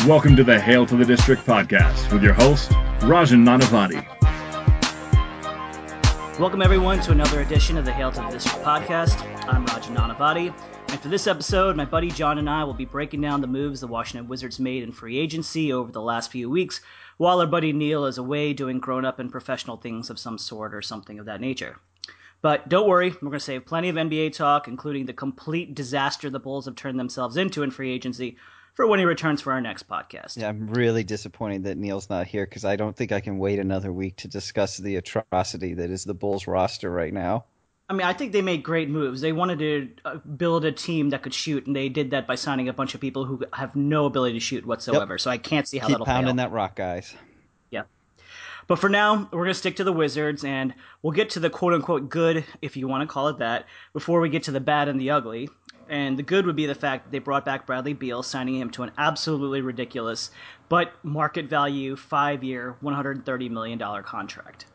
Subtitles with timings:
[0.06, 4.06] Welcome to the Hail to the District podcast with your host, Rajan Nanavati.
[6.38, 9.20] Welcome, everyone, to another edition of the Hail to the District podcast.
[9.48, 10.54] I'm Rajan Nanavati,
[10.88, 13.80] and for this episode, my buddy John and I will be breaking down the moves
[13.80, 16.80] the Washington Wizards made in free agency over the last few weeks,
[17.18, 20.74] while our buddy Neil is away doing grown up and professional things of some sort
[20.74, 21.78] or something of that nature.
[22.40, 26.30] But don't worry, we're going to save plenty of NBA talk, including the complete disaster
[26.30, 28.36] the Bulls have turned themselves into in free agency,
[28.74, 30.36] for when he returns for our next podcast.
[30.36, 33.58] Yeah, I'm really disappointed that Neil's not here because I don't think I can wait
[33.58, 37.44] another week to discuss the atrocity that is the Bulls roster right now.
[37.90, 39.22] I mean, I think they made great moves.
[39.22, 42.34] They wanted to uh, build a team that could shoot, and they did that by
[42.34, 45.14] signing a bunch of people who have no ability to shoot whatsoever.
[45.14, 45.20] Yep.
[45.20, 46.48] So I can't see how Keep that'll pounding fail.
[46.48, 47.14] that rock, guys.
[47.70, 47.84] Yeah.
[48.66, 51.48] But for now, we're going to stick to the Wizards, and we'll get to the
[51.48, 54.60] quote unquote good, if you want to call it that, before we get to the
[54.60, 55.48] bad and the ugly.
[55.88, 58.68] And the good would be the fact that they brought back Bradley Beal, signing him
[58.72, 60.30] to an absolutely ridiculous,
[60.68, 64.66] but market value, five year, $130 million contract.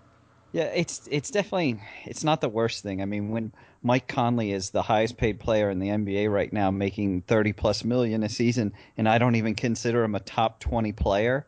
[0.53, 3.01] Yeah, it's it's definitely it's not the worst thing.
[3.01, 6.69] I mean, when Mike Conley is the highest paid player in the NBA right now,
[6.69, 10.91] making thirty plus million a season, and I don't even consider him a top twenty
[10.91, 11.47] player,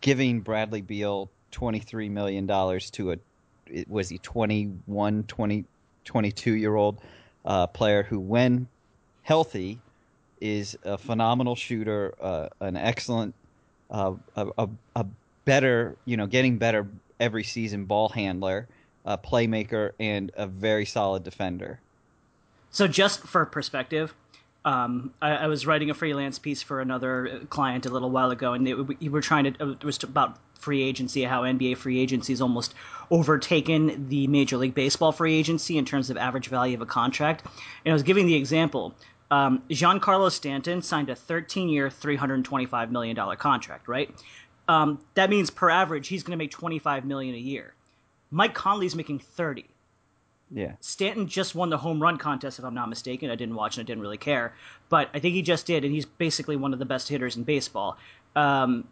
[0.00, 3.18] giving Bradley Beal twenty three million dollars to a
[3.88, 5.64] was he 21, 20,
[6.04, 7.00] 22 year old
[7.44, 8.68] uh, player who, when
[9.22, 9.80] healthy,
[10.40, 13.34] is a phenomenal shooter, uh, an excellent,
[13.90, 15.06] uh, a, a, a
[15.44, 16.86] better, you know, getting better
[17.20, 18.68] every season ball handler,
[19.04, 21.80] a playmaker, and a very solid defender.
[22.70, 24.14] So, just for perspective,
[24.64, 28.52] um, I, I, was writing a freelance piece for another client a little while ago,
[28.52, 29.70] and we were trying to.
[29.70, 32.74] It was about free agency, how NBA free agency is almost
[33.10, 37.46] overtaken the Major League Baseball free agency in terms of average value of a contract.
[37.84, 38.94] And I was giving the example.
[39.30, 44.10] Um, Giancarlo Stanton signed a 13-year, $325 million contract, right?
[44.68, 47.74] Um, that means per average he's going to make 25 million a year.
[48.30, 49.66] Mike Conley's making 30.
[50.50, 50.72] Yeah.
[50.80, 53.30] Stanton just won the home run contest, if I'm not mistaken.
[53.30, 54.54] I didn't watch and I didn't really care,
[54.88, 57.42] but I think he just did, and he's basically one of the best hitters in
[57.42, 57.96] baseball.
[58.36, 58.86] Um,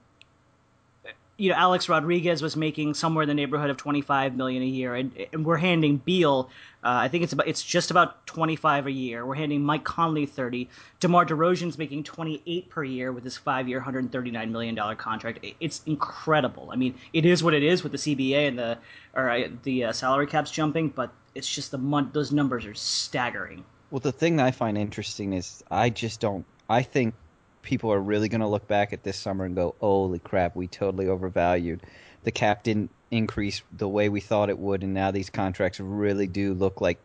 [1.37, 4.95] you know, Alex Rodriguez was making somewhere in the neighborhood of 25 million a year,
[4.95, 6.49] and, and we're handing Beal,
[6.85, 9.25] uh, I think it's about it's just about 25 a year.
[9.27, 10.69] We're handing Mike Conley 30.
[11.01, 15.45] DeMar DeRozan's making 28 per year with his five-year, 139 million dollar contract.
[15.61, 16.69] It's incredible.
[16.71, 18.79] I mean, it is what it is with the CBA and the
[19.15, 22.75] or uh, the uh, salary caps jumping, but it's just the mon- those numbers are
[22.75, 23.65] staggering.
[23.91, 26.45] Well, the thing I find interesting is I just don't.
[26.69, 27.15] I think
[27.65, 30.69] people are really going to look back at this summer and go, "Holy crap, we
[30.69, 31.83] totally overvalued."
[32.23, 36.27] The cap didn't increase the way we thought it would, and now these contracts really
[36.27, 37.01] do look like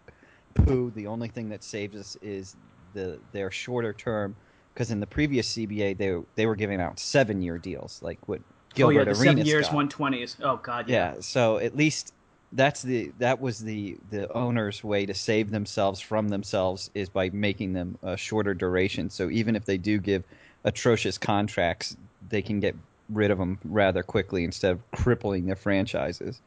[0.53, 0.91] poo.
[0.91, 2.55] The only thing that saves us is
[2.93, 4.35] the their shorter term,
[4.73, 8.41] because in the previous CBA they they were giving out seven year deals, like what
[8.75, 10.37] Gilbert oh yeah, the Arenas seven years, one twenties.
[10.41, 11.13] Oh god, yeah.
[11.13, 12.13] Yeah, so at least
[12.51, 17.29] that's the that was the the owner's way to save themselves from themselves is by
[17.29, 19.09] making them a shorter duration.
[19.09, 20.23] So even if they do give
[20.63, 21.95] atrocious contracts,
[22.29, 22.75] they can get
[23.09, 26.41] rid of them rather quickly instead of crippling their franchises.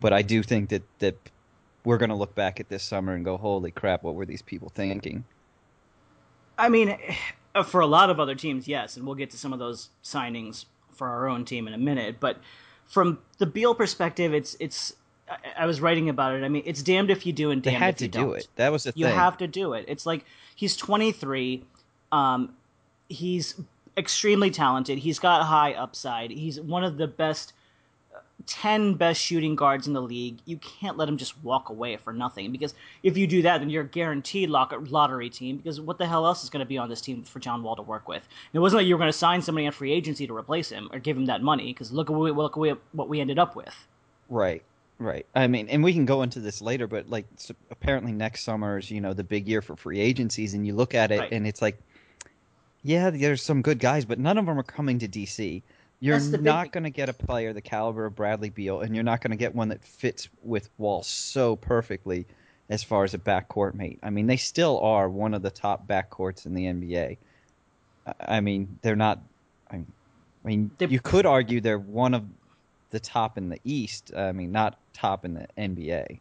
[0.00, 1.16] But I do think that that
[1.84, 4.42] we're going to look back at this summer and go, "Holy crap, what were these
[4.42, 5.24] people thinking?"
[6.58, 6.98] I mean,
[7.66, 10.64] for a lot of other teams, yes, and we'll get to some of those signings
[10.92, 12.16] for our own team in a minute.
[12.20, 12.38] But
[12.86, 14.94] from the Beal perspective, it's it's
[15.56, 16.44] I, was writing about it.
[16.44, 18.36] I mean, it's damned if you do and They damned had if you do don't.
[18.38, 18.48] it.
[18.56, 19.00] That was the thing.
[19.00, 19.16] You thing.
[19.16, 19.84] have to do it.
[19.88, 20.24] It's like
[20.54, 21.64] he's 23.
[22.12, 22.54] Um,
[23.08, 23.60] he's
[23.96, 24.98] extremely talented.
[24.98, 26.30] He's got high upside.
[26.30, 27.54] He's one of the best,
[28.14, 30.38] uh, 10 best shooting guards in the league.
[30.44, 33.70] You can't let him just walk away for nothing because if you do that, then
[33.70, 36.76] you're a guaranteed lock- lottery team because what the hell else is going to be
[36.76, 38.22] on this team for John Wall to work with?
[38.24, 40.68] And it wasn't like you were going to sign somebody on free agency to replace
[40.68, 43.20] him or give him that money because look, at what we- look at what we
[43.20, 43.74] ended up with.
[44.28, 44.62] Right,
[44.98, 45.24] right.
[45.34, 48.76] I mean, and we can go into this later, but like s apparently next summer
[48.78, 51.32] is you know the big year for free agencies, and you look at it Right.
[51.32, 51.78] and it's like,
[52.86, 55.60] yeah, there's some good guys, but none of them are coming to DC.
[55.98, 58.80] You're That's the big not going to get a player the caliber of Bradley Beal,
[58.80, 62.26] and you're not going to get one that fits with Wall so perfectly
[62.68, 63.98] as far as a backcourt mate.
[64.04, 67.16] I mean, they still are one of the top backcourts in the NBA.
[68.20, 69.20] I- mean, they're not.
[69.68, 69.86] I mean,
[70.44, 72.24] I mean, They- you could argue they're one of
[72.90, 74.12] the top in the East.
[74.14, 76.20] I mean, not top in the NBA.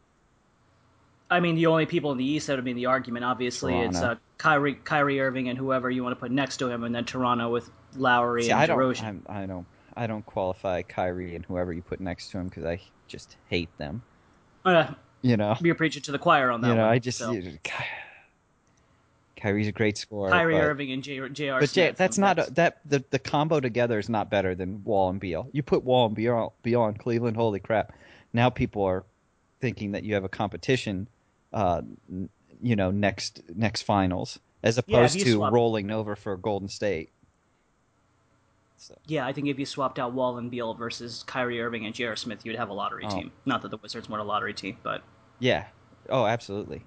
[1.30, 3.78] I mean, the only people in the East that would be in the argument, obviously,
[3.80, 6.94] it's uh, Kyrie, Kyrie Irving, and whoever you want to put next to him, and
[6.94, 9.04] then Toronto with Lowry See, and I don't, DeRozan.
[9.04, 12.66] I'm, I don't, I don't qualify Kyrie and whoever you put next to him because
[12.66, 14.04] I just hate them.
[14.64, 14.94] Uh,
[15.24, 16.92] You know, you're preaching to the choir on that you know, one.
[16.92, 17.32] I just, so.
[17.32, 17.74] you- Ky-
[19.38, 20.30] Kyrie's a great scorer.
[20.30, 21.60] Kyrie but, Irving and J- J.R.
[21.60, 21.98] but Jay, Smith.
[21.98, 25.50] that's not a, that the the combo together is not better than Wall and Beal.
[25.52, 27.94] You put Wall and Beal, beyond Cleveland, holy crap!
[28.34, 29.04] Now people are
[29.60, 31.08] thinking that you have a competition,
[31.56, 31.82] uh,
[32.62, 37.10] you know, next next finals as opposed you to swap- rolling over for Golden State.
[38.78, 41.96] So, Yeah, I think if you swapped out Wall and Beal versus Kyrie Irving and
[41.96, 42.16] J.R.
[42.16, 43.10] Smith, you'd have a lottery Oh.
[43.10, 43.32] team.
[43.46, 45.02] Not that the Wizards weren't a lottery team, but
[45.40, 45.66] yeah.
[46.10, 46.84] Oh, absolutely.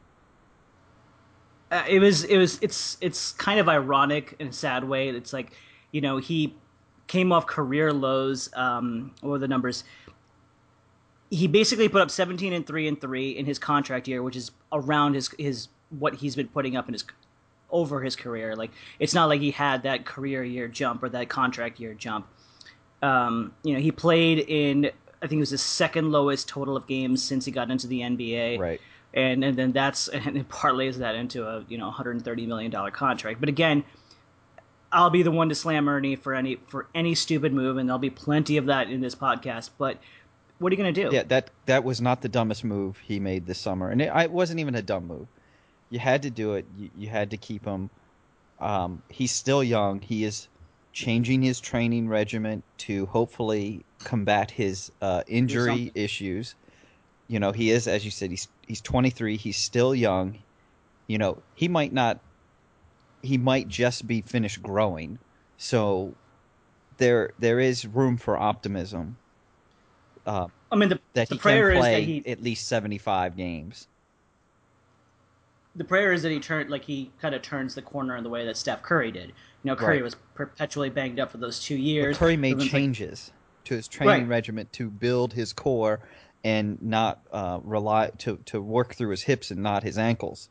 [1.71, 5.09] uh, it was it was it's it's kind of ironic in a sad way.
[5.09, 5.53] It's like
[5.93, 6.55] you know he
[7.09, 8.49] came off career lows.
[8.55, 9.85] Um, what were the numbers?
[11.31, 14.51] He basically put up 17 and three and three in his contract year, which is
[14.73, 17.05] around his his what he's been putting up in his
[17.71, 18.57] over his career.
[18.57, 22.27] Like it's not like he had that career year jump or that contract year jump.
[23.03, 24.87] Um, you know, he played in
[25.21, 28.01] I think it was his second lowest total of games since he got into the
[28.01, 28.81] NBA Right.
[29.13, 32.91] and and then that's and it parlays that into a you know 130 million dollar
[32.91, 33.41] contract.
[33.41, 33.85] But again,
[34.91, 37.99] I'll be the one to slam Ernie for any for any stupid move, and there'll
[37.99, 39.71] be plenty of that in this podcast.
[39.77, 39.99] But
[40.59, 41.11] what are you gonna do?
[41.13, 44.31] Yeah, that that was not the dumbest move he made this summer, and it, it
[44.31, 45.27] wasn't even a dumb move.
[45.91, 46.67] You had to do it.
[46.77, 47.91] You, you had to keep him.
[48.61, 50.01] Um, he's still young.
[50.01, 50.49] He is
[50.93, 56.55] changing his training regimen to hopefully combat his uh, injury issues.
[57.29, 59.37] You know, he is, as you said, he's he's 23.
[59.37, 60.39] He's still young.
[61.07, 62.19] You know, he might not.
[63.23, 65.19] He might just be finished growing.
[65.57, 66.15] So
[66.99, 69.17] there there is room for optimism.
[70.29, 73.37] Uh, I mean the that the he prayer can is that he at least 75
[73.37, 73.89] games.
[75.75, 78.31] the prayer is that he turned like he kind of turns the corner in the
[78.31, 79.29] way that Steph Curry did.
[79.63, 80.03] You know, Curry Right.
[80.05, 82.19] was perpetually banged up for those two But years.
[82.19, 83.31] Curry made Everyone's like, changes
[83.65, 84.29] to his training Right.
[84.29, 86.01] regimen to build his core
[86.45, 90.49] and not uh, rely to to work through his hips and not his ankles.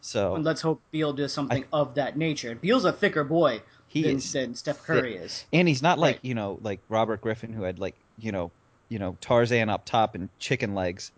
[0.00, 2.54] So and let's hope Beal does something of that nature.
[2.54, 4.86] Beal's a thicker boy He than, is than Steph thick.
[4.86, 5.44] Curry is.
[5.52, 6.24] and he's not like Right.
[6.24, 8.52] you know like Robert Griffin who had like you know
[8.88, 11.12] you know Tarzan up top and chicken legs.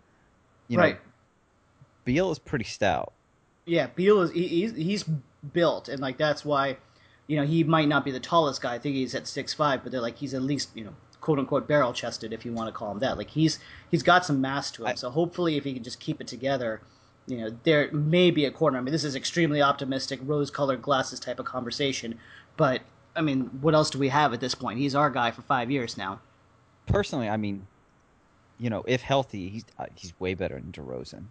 [0.67, 0.99] You know, right.
[2.05, 3.13] Beal is pretty stout.
[3.65, 5.05] Yeah, Beal is he, he's he's
[5.53, 6.77] built, and like that's why,
[7.27, 8.73] you know, he might not be the tallest guy.
[8.75, 11.37] I think he's at six five, but they're like he's at least you know quote
[11.39, 13.17] unquote barrel chested if you want to call him that.
[13.17, 13.59] Like he's
[13.91, 14.87] he's got some mass to him.
[14.89, 16.81] I- so hopefully, if he can just keep it together,
[17.27, 18.77] you know, there may be a corner.
[18.79, 22.17] I mean, this is extremely optimistic, rose colored glasses type of conversation,
[22.57, 22.81] but
[23.15, 24.79] I mean, what else do we have at this point?
[24.79, 26.21] He's our guy for five years now.
[26.89, 27.65] Personally, I mean,
[28.59, 31.23] you know, if healthy, he's uh, he's way better than DeRozan.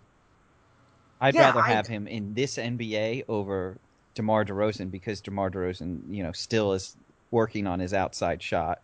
[1.21, 3.77] I'd Yeah, rather I- have him in this NBA over
[4.15, 6.97] DeMar DeRozan because DeMar DeRozan, you know, still is
[7.31, 8.81] working on his outside shot.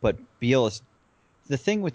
[0.00, 0.80] But Beal is
[1.48, 1.94] the thing with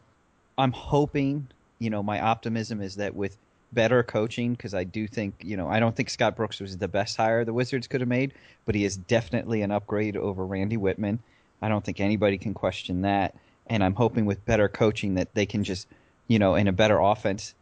[0.58, 1.48] I'm hoping,
[1.80, 3.38] you know, my optimism is that with
[3.74, 6.88] better coaching because I do think, you know, I don't think Scott Brooks was the
[6.88, 8.34] best hire the Wizards could have made,
[8.66, 11.20] but he is definitely an upgrade over Randy Wittman.
[11.62, 13.36] I don't think anybody can question that.
[13.70, 15.88] And I'm hoping with better coaching that they can just,
[16.28, 17.54] you know, in a better offense,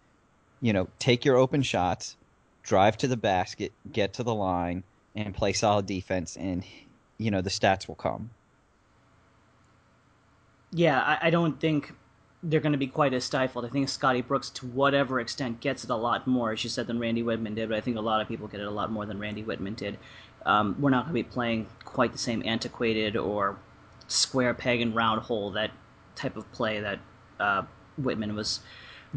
[0.62, 2.16] you know, take your open shots,
[2.64, 4.84] drive to the basket, get to the line,
[5.16, 6.64] and play solid defense, and
[7.18, 8.30] you know the stats will come.
[10.72, 11.94] Yeah, I, I don't think
[12.44, 13.66] they're going to be quite as stifled.
[13.66, 16.88] I think Scotty Brooks, to whatever extent, gets it a lot more, as you said,
[16.88, 17.70] than Randy Wittman did.
[17.70, 19.76] But I think a lot of people get it a lot more than Randy Wittman
[19.76, 19.98] did.
[20.46, 23.58] Um, we're not going to be playing quite the same antiquated or
[24.08, 25.72] square peg and round hole that
[26.16, 27.00] type of play that
[27.40, 27.64] uh,
[28.02, 28.62] Wittman was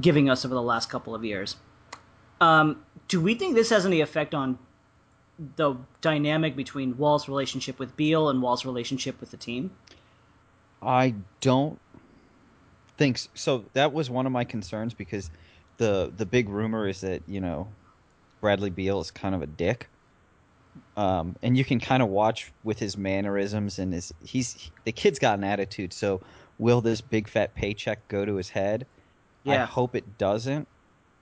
[0.00, 1.56] giving us over the last couple of years.
[2.40, 4.58] Um, do we think this has any effect on
[5.56, 9.70] the dynamic between Wall's relationship with Beal and Wall's relationship with the team?
[10.82, 11.78] I don't
[12.96, 13.28] think so.
[13.34, 13.64] so.
[13.72, 15.30] That was one of my concerns because
[15.76, 17.68] the the big rumor is that you know
[18.40, 19.88] Bradley Beal is kind of a dick.
[20.96, 25.18] Um, and you can kind of watch with his mannerisms and his he's the kid's
[25.18, 25.92] got an attitude.
[25.92, 26.20] So
[26.58, 28.86] will this big fat paycheck go to his head?
[29.44, 29.62] Yeah.
[29.62, 30.68] I hope it doesn't.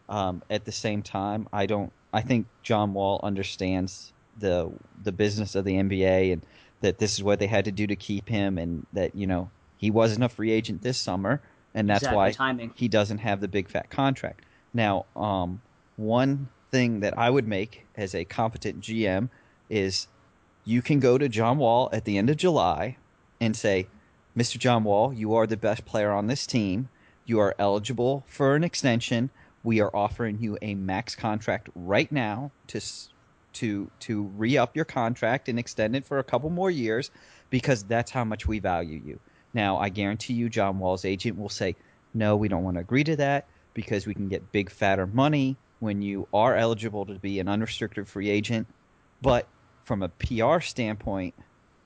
[0.09, 1.93] Um, at the same time, I don't.
[2.13, 4.71] I think John Wall understands the
[5.03, 6.43] the business of the NBA and
[6.81, 9.51] that this is what they had to do to keep him, and that you know
[9.79, 11.43] he wasn't a free agent this summer,
[11.75, 12.73] and that's exactly, why timing.
[12.77, 14.45] he doesn't have the big fat contract.
[14.73, 15.61] Now, um,
[15.97, 19.29] one thing that I would make as a competent GM
[19.69, 20.07] is
[20.65, 22.97] you can go to John Wall at the end of July
[23.41, 23.89] and say,
[24.37, 24.59] Mr.
[24.59, 26.91] John Wall, you are the best player on this team.
[27.25, 29.31] You are eligible for an extension.
[29.65, 32.81] We are offering you a max contract right now to
[33.55, 37.11] to to re-up your contract and extend it for a couple more years
[37.49, 39.19] because that's how much we value you.
[39.55, 41.75] Now, I guarantee you John Wall's agent will say,
[42.13, 45.57] "No, we don't want to agree to that because we can get big fatter money
[45.81, 48.67] when you are eligible to be an unrestricted free agent."
[49.23, 49.49] But
[49.85, 51.35] from a PR standpoint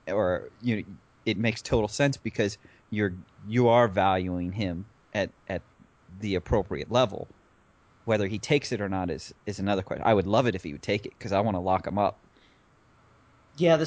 [0.08, 0.82] or you know,
[1.26, 2.58] it makes total sense because
[2.90, 3.14] you're
[3.48, 4.84] you are valuing him
[5.14, 5.62] at at
[6.20, 7.28] the appropriate level.
[8.04, 10.04] Whether he takes it or not is is another question.
[10.06, 11.98] I would love it if he would take it because I want to lock him
[11.98, 12.18] up.
[13.56, 13.86] Yeah, the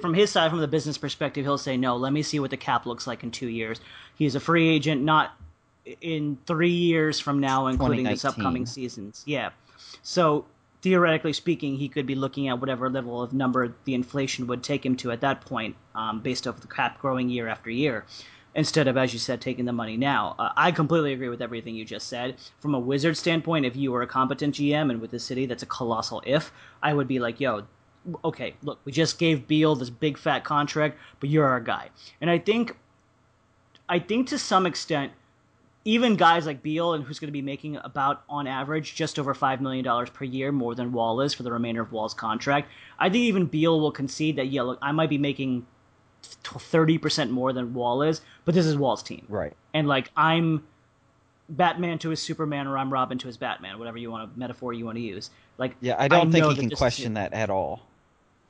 [0.00, 1.96] from his side, from the business perspective, he'll say no.
[1.96, 3.80] Let me see what the cap looks like in two years.
[4.14, 5.36] He's a free agent, not
[6.00, 9.22] in three years from now, including this upcoming seasons.
[9.26, 9.50] Yeah,
[10.02, 10.44] so
[10.86, 14.86] theoretically speaking, he could be looking at whatever level of number the inflation would take
[14.86, 18.04] him to at that point, um, based off the cap growing year after year,
[18.54, 20.36] instead of, as you said, taking the money now.
[20.38, 22.36] Uh, I completely agree with everything you just said.
[22.60, 25.64] From a Wizard standpoint, if you were a competent GM and with the city, that's
[25.64, 27.64] a colossal if, I would be like, yo,
[28.24, 31.90] okay, look, we just gave Beal this big fat contract, but you're our guy.
[32.20, 32.76] And I think,
[33.88, 35.10] I think to some extent,
[35.86, 39.32] even guys like Beal, and who's going to be making about on average just over
[39.32, 42.68] five million dollars per year more than Wall is for the remainder of Wall's contract.
[42.98, 45.64] I think even Beal will concede that yeah, look, I might be making
[46.22, 49.54] thirty percent more than Wall is, but this is Wall's team, right?
[49.74, 50.66] And like I'm
[51.48, 54.72] Batman to his Superman, or I'm Robin to his Batman, whatever you want to metaphor
[54.72, 55.30] you want to use.
[55.56, 57.82] Like yeah, I don't I think he can question that at all.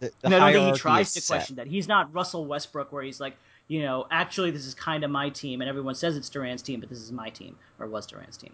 [0.00, 1.34] The, the no, I don't think he tries to set.
[1.34, 1.66] question that.
[1.66, 3.36] He's not Russell Westbrook, where he's like,
[3.68, 6.80] you know, actually this is kind of my team, and everyone says it's Durant's team,
[6.80, 8.52] but this is my team, or was Durant's team.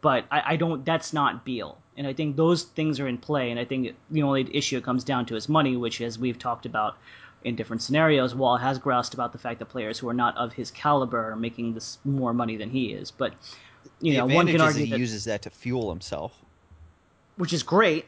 [0.00, 0.84] But I, I don't.
[0.84, 3.50] That's not Beal, and I think those things are in play.
[3.50, 6.38] And I think the only issue it comes down to is money, which, as we've
[6.38, 6.98] talked about
[7.42, 10.52] in different scenarios, Wall has groused about the fact that players who are not of
[10.52, 13.10] his caliber are making this more money than he is.
[13.10, 13.34] But
[14.00, 16.34] you the know, one can argue he that, uses that to fuel himself,
[17.36, 18.06] which is great.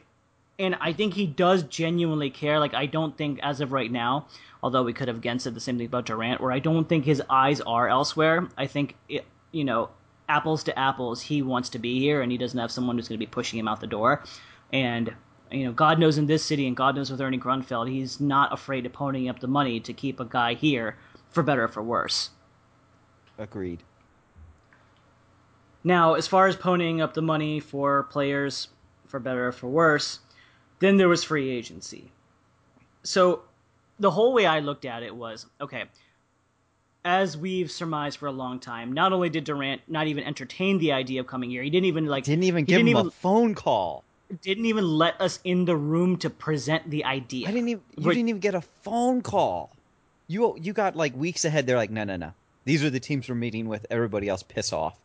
[0.59, 2.59] And I think he does genuinely care.
[2.59, 4.27] Like I don't think, as of right now,
[4.63, 7.05] although we could have again said the same thing about Durant, where I don't think
[7.05, 8.47] his eyes are elsewhere.
[8.57, 9.89] I think, it, you know,
[10.29, 13.19] apples to apples, he wants to be here, and he doesn't have someone who's going
[13.19, 14.23] to be pushing him out the door.
[14.73, 15.13] And
[15.51, 18.51] you know, God knows in this city, and God knows with Ernie Grunfeld, he's not
[18.51, 20.97] afraid of ponying up the money to keep a guy here,
[21.29, 22.31] for better or for worse.
[23.37, 23.83] Agreed.
[25.83, 28.69] Now, as far as ponying up the money for players,
[29.05, 30.19] for better or for worse,
[30.79, 32.11] then there was free agency.
[33.03, 33.41] So
[33.99, 35.85] the whole way I looked at it was okay.
[37.05, 40.91] As we've surmised for a long time, not only did Durant not even entertain the
[40.91, 43.11] idea of coming here, he didn't even like didn't even give didn't him even, a
[43.11, 44.03] phone call.
[44.41, 47.47] Didn't even let us in the room to present the idea.
[47.47, 47.83] I didn't even.
[47.97, 49.71] You didn't even get a phone call.
[50.27, 51.65] You you got like weeks ahead.
[51.65, 52.33] They're like, no, no, no.
[52.65, 53.85] These are the teams we're meeting with.
[53.89, 54.99] Everybody else, piss off.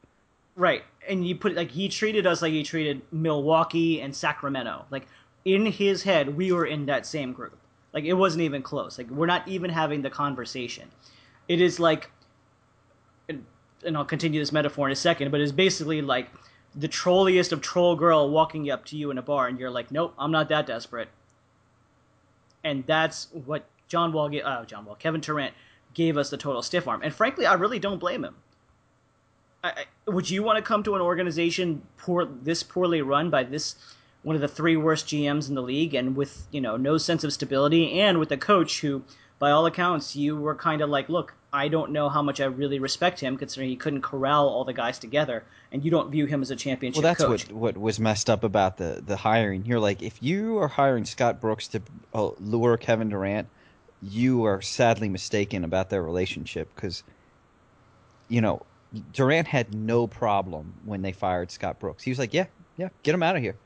[0.56, 4.84] Right, and you put like he treated us like he treated Milwaukee and Sacramento.
[4.90, 5.06] Like
[5.44, 7.56] in his head, we were in that same group.
[7.92, 8.98] Like it wasn't even close.
[8.98, 10.88] Like we're not even having the conversation.
[11.48, 12.10] It is like,
[13.28, 13.44] and,
[13.84, 16.28] and I'll continue this metaphor in a second, but it's basically like
[16.74, 19.90] the trolliest of troll girl walking up to you in a bar, and you're like,
[19.90, 21.08] nope, I'm not that desperate.
[22.64, 25.52] And that's what John Wall, gave, uh, John Wall, Kevin Durant
[25.94, 27.02] gave us the total stiff arm.
[27.02, 28.36] And frankly, I really don't blame him.
[29.62, 33.44] I, I, would you want to come to an organization poor, this poorly run by
[33.44, 33.76] this
[34.22, 37.24] one of the three worst GMs in the league, and with you know no sense
[37.24, 39.02] of stability, and with a coach who,
[39.38, 42.44] by all accounts, you were kind of like, look, I don't know how much I
[42.44, 46.26] really respect him, considering he couldn't corral all the guys together, and you don't view
[46.26, 47.02] him as a championship.
[47.02, 47.50] Well, that's coach.
[47.50, 49.66] what what was messed up about the the hiring.
[49.66, 51.82] You're like, if you are hiring Scott Brooks to
[52.14, 53.48] uh, lure Kevin Durant,
[54.02, 57.02] you are sadly mistaken about their relationship because,
[58.28, 58.62] you know,
[59.12, 62.02] Durant had no problem when they fired Scott Brooks.
[62.02, 63.56] He was like, "Yeah, yeah, get him out of here."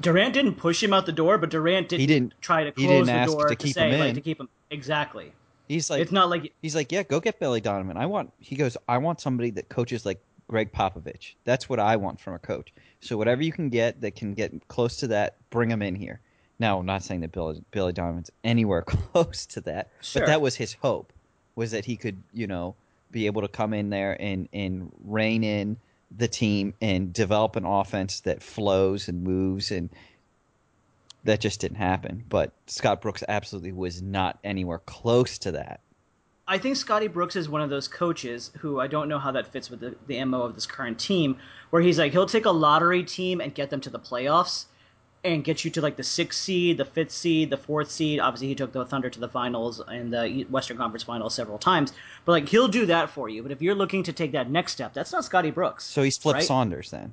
[0.00, 2.86] Durant didn't push him out the door, but Durant didn't, He didn't- try to he
[2.86, 4.14] close didn't the door to to, keep say him like in.
[4.16, 5.32] to keep him exactly.
[5.68, 7.96] He's like, it's not like he's like, "Yeah, go get Billy Donovan.
[7.96, 11.34] I want." He goes, "I want somebody that coaches like Gregg Popovich.
[11.44, 12.70] That's what I want from a coach.
[13.00, 16.20] So whatever you can get that can get close to that, bring him in here."
[16.58, 20.20] Now, I'm not saying that Billy, Billy Donovan's anywhere close to that, Sure.
[20.22, 21.12] but that was his hope,
[21.56, 22.74] was that he could, you know,
[23.10, 25.78] be able to come in there and and rein in
[26.16, 29.90] the team and develop an offense that flows and moves and
[31.24, 32.24] that just didn't happen.
[32.28, 35.80] But Scott Brooks absolutely was not anywhere close to that.
[36.46, 39.46] I think Scotty Brooks is one of those coaches who I don't know how that
[39.46, 41.38] fits with the, the MO of this current team,
[41.70, 44.66] where he's like, he'll take a lottery team and get them to the playoffs
[45.24, 48.20] and get you to like the sixth seed, the fifth seed, the fourth seed.
[48.20, 51.92] Obviously, he took the Thunder to the finals and the Western Conference finals several times,
[52.24, 53.42] but like he'll do that for you.
[53.42, 55.84] But if you're looking to take that next step, that's not Scotty Brooks.
[55.84, 56.44] So he's Flip right?
[56.44, 57.12] Saunders then.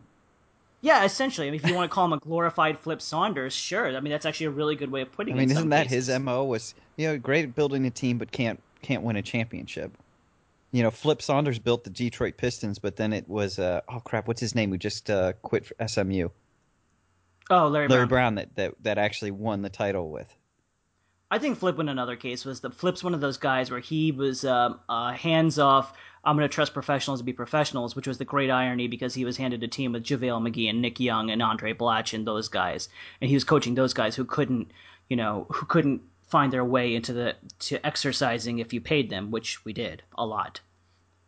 [0.81, 1.47] Yeah, essentially.
[1.47, 3.95] I mean, if you want to call him a glorified Flip Saunders, sure.
[3.95, 5.37] I mean, that's actually a really good way of putting it.
[5.37, 6.07] I mean, isn't that cases.
[6.07, 6.43] his mo?
[6.43, 9.95] Was you know great at building a team, but can't can't win a championship.
[10.73, 14.27] You know, Flip Saunders built the Detroit Pistons, but then it was uh, oh crap,
[14.27, 14.71] what's his name?
[14.71, 16.29] Who just uh, quit for SMU?
[17.51, 18.35] Oh, Larry, Larry Brown.
[18.35, 20.33] Brown that, that that actually won the title with.
[21.29, 24.11] I think Flip in another case was the Flip's one of those guys where he
[24.11, 25.93] was um, uh, hands off.
[26.23, 29.25] I'm going to trust professionals to be professionals, which was the great irony because he
[29.25, 32.47] was handed a team with JaVale McGee and Nick Young and Andray Blatche and those
[32.47, 32.89] guys,
[33.19, 34.71] and he was coaching those guys who couldn't,
[35.09, 39.31] you know, who couldn't find their way into the to exercising if you paid them,
[39.31, 40.61] which we did a lot.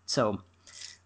[0.06, 0.42] So,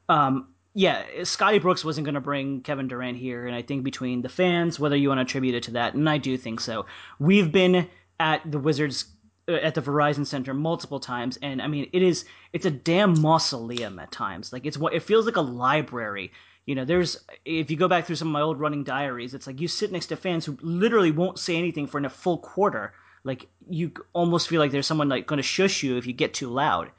[0.10, 4.22] um, yeah, Scotty Brooks wasn't going to bring Kevin Durant here, and I think between
[4.22, 6.86] the fans, whether you want to attribute it to that, and I do think so,
[7.18, 9.06] we've been at the Wizards
[9.50, 13.20] uh, at the Verizon Center multiple times, and I mean, it is it's a damn
[13.20, 14.54] mausoleum at times.
[14.54, 16.32] Like it's what it feels like a library.
[16.68, 19.48] You know, there's if you go back through some of my old running diaries, it's
[19.48, 22.94] like you sit next to fans who literally won't say anything for a full quarter.
[23.24, 26.36] Like you almost feel like there's someone like going to shush you if you get
[26.36, 26.92] too loud.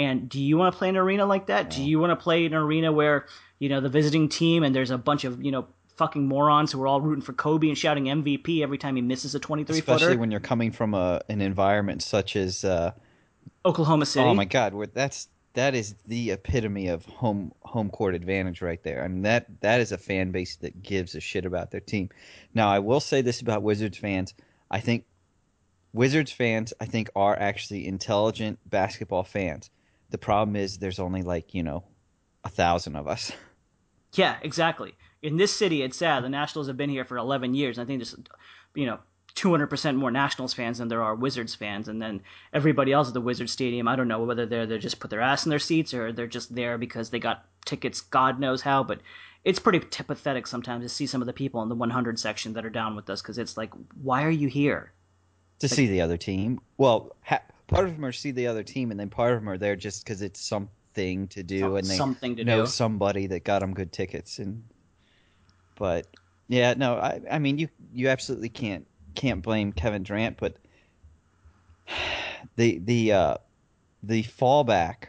[0.00, 1.68] And do you want to play an arena like that?
[1.68, 3.26] Do you want to play an arena where
[3.58, 6.82] you know the visiting team and there's a bunch of you know fucking morons who
[6.82, 9.80] are all rooting for Kobe and shouting MVP every time he misses a 23 Especially
[9.82, 9.94] footer?
[9.96, 12.92] Especially when you're coming from a an environment such as uh,
[13.66, 14.24] Oklahoma City.
[14.24, 18.82] oh my god, where that's that is the epitome of home home court advantage right
[18.82, 19.04] there.
[19.04, 22.08] I mean that that is a fan base that gives a shit about their team.
[22.54, 24.32] Now I will say this about Wizards fans.
[24.70, 25.04] I think
[25.92, 29.68] Wizards fans I think are actually intelligent basketball fans.
[30.10, 31.84] The problem is there's only like, you know,
[32.44, 33.32] a thousand of us.
[34.14, 34.96] Yeah, exactly.
[35.22, 36.24] In this city, it's sad.
[36.24, 37.78] The Nationals have been here for 11 years.
[37.78, 38.16] And I think there's,
[38.74, 38.98] you know,
[39.36, 41.86] 200% more Nationals fans than there are Wizards fans.
[41.86, 42.20] And then
[42.52, 45.20] everybody else at the Wizards Stadium, I don't know whether they're they just put their
[45.20, 48.82] ass in their seats or they're just there because they got tickets, God knows how.
[48.82, 48.98] But
[49.44, 52.52] it's pretty t- pathetic sometimes to see some of the people in the 100 section
[52.54, 53.70] that are down with us because it's like,
[54.02, 54.92] why are you here?
[55.60, 56.58] to see the other team.
[56.78, 59.48] Well, ha- part of them are see the other team, and then part of them
[59.48, 62.66] are there just because it's something to do, Some- and they something to know do.
[62.66, 64.38] somebody that got them good tickets.
[64.38, 64.64] And
[65.76, 66.06] but
[66.48, 70.56] yeah, no, I I mean you you absolutely can't can't blame Kevin Durant, but
[72.56, 73.34] the the uh,
[74.02, 75.06] the fallback.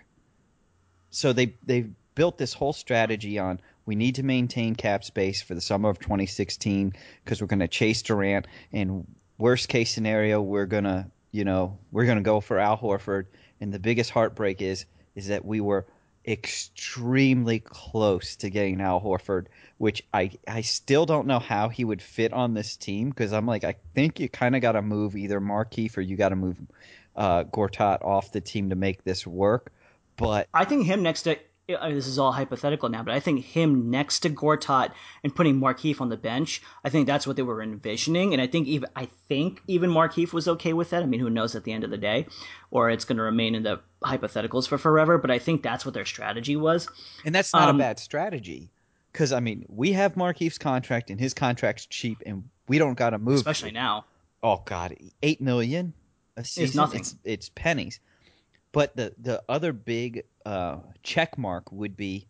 [1.10, 5.56] So they they built this whole strategy on we need to maintain cap space for
[5.56, 6.94] the summer of 2016
[7.24, 11.78] because we're going to chase Durant and worst case scenario we're going to you know
[11.92, 13.26] we're going to go for Al Horford.
[13.60, 15.86] And the biggest heartbreak is is that we were
[16.28, 19.48] extremely close to getting Al Horford
[19.82, 23.48] which I I still don't know how he would fit on this team because I'm
[23.48, 26.36] like I think you kind of got to move either Markieff or you got to
[26.36, 26.62] move
[27.16, 29.72] uh, Gortat off the team to make this work.
[30.18, 31.36] But I think him next to
[31.76, 34.92] uh, this is all hypothetical now, but I think him next to Gortat
[35.24, 38.48] and putting Markieff on the bench, I think that's what they were envisioning, and I
[38.48, 41.04] think even I think even Markieff was okay with that.
[41.04, 42.28] I mean, who knows at the end of the day,
[42.72, 45.18] or it's going to remain in the hypotheticals for forever.
[45.18, 46.88] But I think that's what their strategy was.
[47.26, 48.72] And that's not Um, a bad strategy.
[49.12, 53.10] Because, I mean, we have Markieff's contract, and his contract's cheap, and we don't got
[53.10, 53.36] to move.
[53.36, 54.06] Especially now,
[54.42, 54.96] Oh, God.
[55.22, 55.94] 8 million
[56.38, 56.78] a season?
[56.78, 57.02] nothing.
[57.02, 58.00] It's, it's pennies.
[58.72, 62.28] But the, the other big uh, check mark would be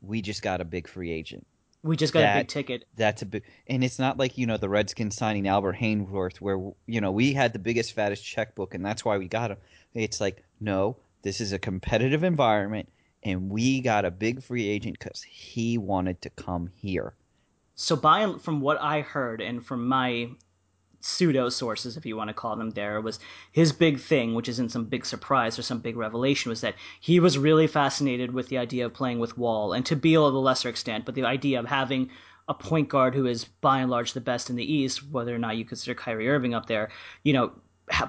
[0.00, 1.46] we just got a big free agent.
[1.82, 2.84] we just got a big ticket.
[2.96, 6.58] That's a big, and it's not like you know the Redskins signing Albert Haynesworth, where
[6.86, 9.58] you know we had the biggest, fattest checkbook, and that's why we got him.
[9.94, 12.88] It's like no, this is a competitive environment,
[13.22, 17.14] and we got a big free agent because he wanted to come here.
[17.74, 20.30] So by from what I heard and from my
[21.00, 23.20] pseudo sources, if you want to call them there, was
[23.52, 27.20] his big thing, which isn't some big surprise or some big revelation, was that he
[27.20, 30.38] was really fascinated with the idea of playing with Wall and to Beal to a
[30.38, 32.10] lesser extent, but the idea of having
[32.48, 35.38] a point guard who is by and large the best in the East, whether or
[35.38, 36.90] not you consider Kyrie Irving up there,
[37.22, 37.52] you know,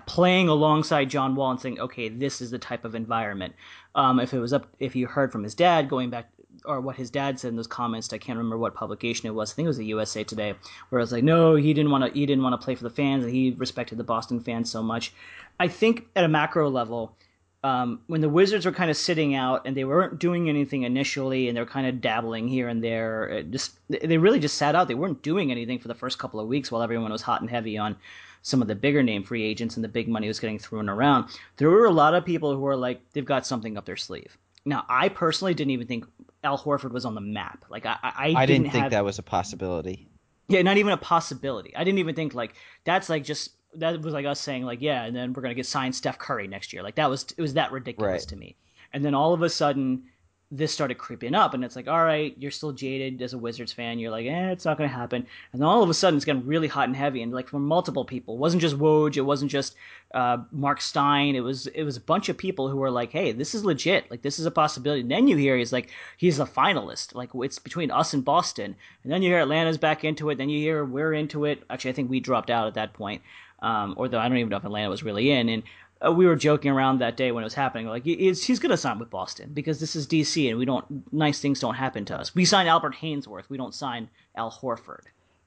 [0.06, 3.54] playing alongside John Wall and saying, okay, this is the type of environment.
[3.96, 6.30] Um, if it was up, if you heard from his dad going back
[6.66, 8.12] or what his dad said in those comments.
[8.14, 9.52] I can't remember what publication it was.
[9.52, 10.54] I think it was the USA Today,
[10.90, 12.20] where it was like, no, he didn't want to.
[12.20, 14.84] He didn't want to play for the fans, and he respected the Boston fans so
[14.84, 15.14] much.
[15.60, 17.16] I think at a macro level,
[17.64, 21.48] um, when the Wizards were kind of sitting out and they weren't doing anything initially,
[21.48, 24.88] and they're kind of dabbling here and there, just they really just sat out.
[24.88, 27.50] They weren't doing anything for the first couple of weeks while everyone was hot and
[27.50, 27.96] heavy on
[28.42, 31.30] some of the bigger name free agents and the big money was getting thrown around.
[31.58, 34.38] There were a lot of people who were like, they've got something up their sleeve.
[34.66, 36.06] Now, I personally didn't even think
[36.44, 37.66] Al Horford was on the map.
[37.70, 40.08] Like I, I, I didn't, didn't think have, that was a possibility.
[40.48, 41.76] Yeah, not even a possibility.
[41.76, 45.04] I didn't even think like that's like just that was like us saying like yeah,
[45.04, 46.82] and then we're gonna get signed Steph Curry next year.
[46.82, 48.28] Like that was it was that ridiculous Right.
[48.30, 48.56] to me.
[48.94, 50.04] And then all of a sudden,
[50.52, 53.72] this started creeping up, and it's like all right, you're still jaded as a Wizards
[53.72, 54.00] fan.
[54.00, 55.26] You're like eh, it's not gonna happen.
[55.52, 57.66] And then all of a sudden, it's getting really hot and heavy, and like from
[57.66, 58.36] multiple people.
[58.36, 59.16] It wasn't just Woj.
[59.16, 59.76] It wasn't just
[60.14, 61.36] uh, Marc Stein.
[61.36, 64.10] It was it was a bunch of people who were like, hey, this is legit.
[64.10, 65.02] Like this is a possibility.
[65.02, 67.14] And then you hear he's like he's a finalist.
[67.14, 68.76] Like it's between us and Boston.
[69.04, 70.38] And then you hear Atlanta's back into it.
[70.38, 71.64] Then you hear we're into it.
[71.70, 73.22] Actually, I think we dropped out at that point.
[73.62, 75.50] Um, or though I don't even know if Atlanta was really in.
[75.50, 75.64] And
[76.06, 77.88] uh, we were joking around that day when it was happening.
[77.88, 81.14] Like he's, he's going to sign with Boston because this is DC and we don't
[81.14, 82.34] nice things don't happen to us.
[82.34, 83.50] We sign Albert Haynesworth.
[83.50, 85.04] We don't sign Al Horford.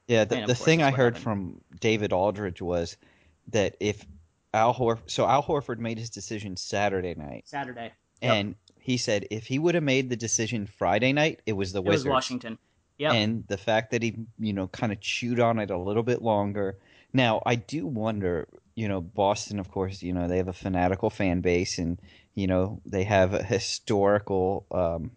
[0.07, 1.23] Yeah, the, the thing I heard happened.
[1.23, 2.97] from David Aldridge was
[3.49, 4.05] that if
[4.53, 7.91] Al Horford, so Al Horford made his decision Saturday night, Saturday.
[8.21, 8.33] Yep.
[8.33, 11.79] and he said if he would have made the decision Friday night, it was the
[11.79, 12.09] it was Wizards.
[12.09, 12.57] Washington.
[12.97, 13.13] Yeah.
[13.13, 16.21] And the fact that he, you know, kind of chewed on it a little bit
[16.21, 16.77] longer.
[17.11, 21.09] Now, I do wonder, you know, Boston, of course, you know, they have a fanatical
[21.09, 21.99] fan base and,
[22.33, 25.11] you know, they have a historical um,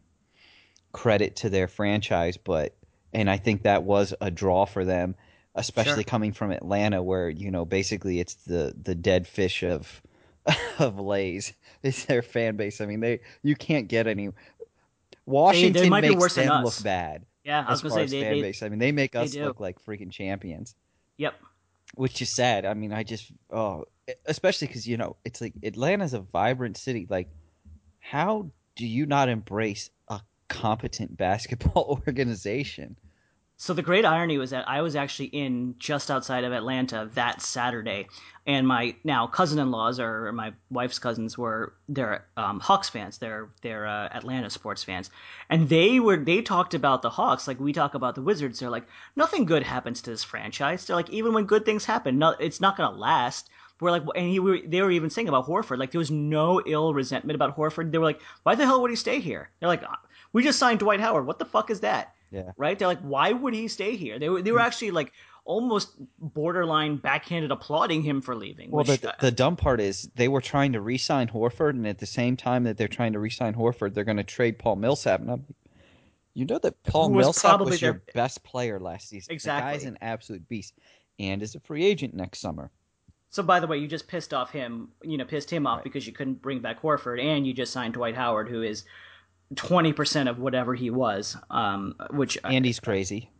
[0.92, 2.74] credit to their franchise, but,
[3.12, 5.14] and I think that was a draw for them,
[5.54, 6.10] especially Sure.
[6.10, 10.02] coming from Atlanta, where, you know, basically it's the, the dead fish of,
[10.78, 11.52] of Lays.
[11.82, 12.80] It's their fan base.
[12.80, 14.30] I mean, they, you can't get any.
[15.24, 18.10] Washington might be makes them look bad yeah, I was as going far to as
[18.10, 18.62] say they, fan they base.
[18.62, 19.44] I mean, they make they us do.
[19.44, 20.74] look like freaking champions,
[21.18, 21.34] Yep.
[21.96, 22.64] Which is sad.
[22.64, 23.86] I mean, I just oh,
[24.26, 27.06] especially because you know it's like Atlanta's a vibrant city.
[27.10, 27.28] Like,
[27.98, 32.96] how do you not embrace a competent basketball organization?
[33.58, 37.40] So the great irony was that I was actually in just outside of Atlanta that
[37.40, 38.06] Saturday,
[38.46, 43.16] and my now cousin-in-laws or my wife's cousins were they're um, Hawks fans.
[43.16, 45.08] They're they're uh, Atlanta sports fans,
[45.48, 48.60] and they were they talked about the Hawks like we talk about the Wizards.
[48.60, 50.86] They're like nothing good happens to this franchise.
[50.86, 53.48] They're like even when good things happen, no, it's not gonna last.
[53.80, 56.62] We're like, and he were, they were even saying about Horford, like there was no
[56.66, 57.90] ill resentment about Horford.
[57.90, 59.50] They were like, why the hell would he stay here?
[59.60, 59.82] They're like,
[60.32, 61.26] we just signed Dwight Howard.
[61.26, 62.14] What the fuck is that?
[62.30, 62.52] Yeah.
[62.56, 62.78] right?
[62.78, 64.18] They're like, why would he stay here?
[64.18, 65.12] They were they were actually like
[65.44, 68.70] almost borderline backhanded applauding him for leaving.
[68.72, 71.86] Well, which, the, uh, the dumb part is they were trying to re-sign Horford, and
[71.86, 74.74] at the same time that they're trying to re-sign Horford, they're going to trade Paul
[74.76, 75.20] Millsap.
[75.20, 75.44] And I'm,
[76.34, 79.26] you know that Paul was Millsap probably was your best player last season.
[79.28, 79.72] The Exactly.
[79.72, 80.74] guy's an absolute beast,
[81.18, 82.70] and is a free agent next summer.
[83.30, 84.88] so by the way, you just pissed off him.
[85.02, 87.94] You know, pissed him off because you couldn't bring back Horford, and you just signed
[87.94, 88.84] Dwight Howard, who is
[89.54, 91.36] twenty percent of whatever he was.
[91.50, 93.30] Um, which I- Andy's crazy.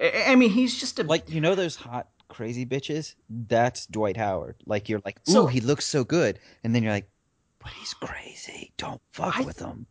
[0.00, 3.14] I, I mean, he's just a like you know those hot crazy bitches
[3.46, 6.90] that's dwight howard like you're like ooh So- he looks so good and then you're
[6.92, 7.08] like
[7.60, 9.86] but he's crazy don't fuck I- with him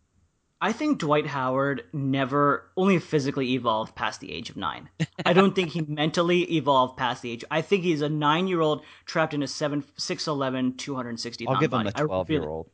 [0.62, 4.89] I think Dwight Howard never only physically evolved past the age of nine.
[5.25, 7.43] I don't think he mentally evolved past the age.
[7.51, 11.19] I think he's a nine year old trapped in a seven six eleven two hundred
[11.19, 11.45] sixty.
[11.45, 12.69] i'll give him a 12 year old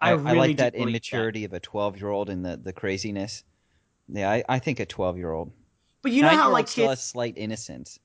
[0.00, 0.88] I I, I like that believe that.
[0.90, 3.44] immaturity of a 12 year old and the, the craziness.
[4.08, 5.52] Yeah I, I think a 12 year old
[6.02, 7.98] But you know how like still kids, has slight innocence.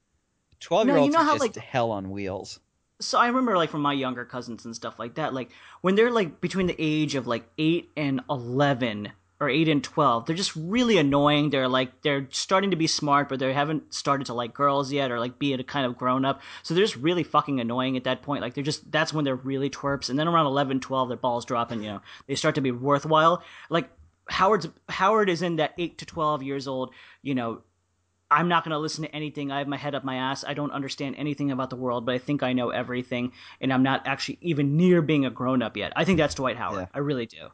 [0.62, 2.60] 12 year No, you olds know are how, just like- hell on wheels.
[3.02, 6.12] So I remember like from my younger cousins and stuff like that, like when they're
[6.12, 10.56] like between the age of like eight and eleven or eight and twelve, they're just
[10.56, 11.50] really annoying.
[11.50, 15.12] They're like they're starting to be smart, but they haven't started to like girls yet
[15.12, 16.42] or like be a kind of grown up.
[16.64, 18.42] So they're just really fucking annoying at that point.
[18.42, 20.10] Like they're just that's when they're really twerps.
[20.10, 22.72] And then around 11, 12, their balls drop and you know they start to be
[22.72, 23.44] worthwhile.
[23.70, 23.90] Like
[24.30, 27.62] Howard's Howard is in that eight to twelve years old, you know,
[28.32, 29.52] I'm not going to listen to anything.
[29.52, 30.46] I have my head up my ass.
[30.48, 33.84] I don't understand anything about the world, but I think I know everything, and I'm
[33.84, 35.94] not actually even near being a grown up yet.
[35.96, 36.82] I think that's Dwight Howard.
[36.82, 36.88] Yeah.
[36.94, 37.50] I really do.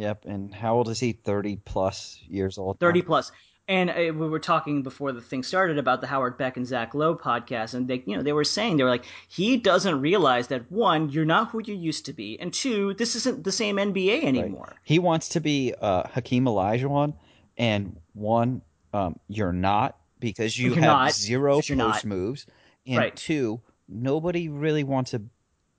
[0.00, 2.86] Yep and how old is he 30 plus years old now?
[2.86, 3.32] 30 plus.
[3.68, 6.92] And uh, we were talking before the thing started about the Howard Beck and Zach
[6.92, 10.48] Lowe podcast, and they, you know, they were saying they were like, he doesn't realize
[10.48, 13.76] that one, you're not who you used to be, and two, this isn't the same
[13.76, 14.66] NBA anymore.
[14.70, 14.76] Right.
[14.82, 17.14] He wants to be uh, Hakeem Olajuwon,
[17.58, 22.04] and one, um, you're not because you have not, zero post not.
[22.04, 22.46] moves,
[22.88, 23.14] and right.
[23.14, 25.22] two, nobody really wants a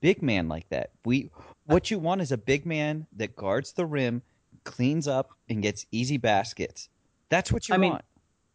[0.00, 0.92] big man like that.
[1.04, 1.30] We
[1.66, 4.22] what you want is a big man that guards the rim,
[4.64, 6.88] cleans up, and gets easy baskets.
[7.28, 7.92] That's what you I want.
[7.92, 8.00] Mean,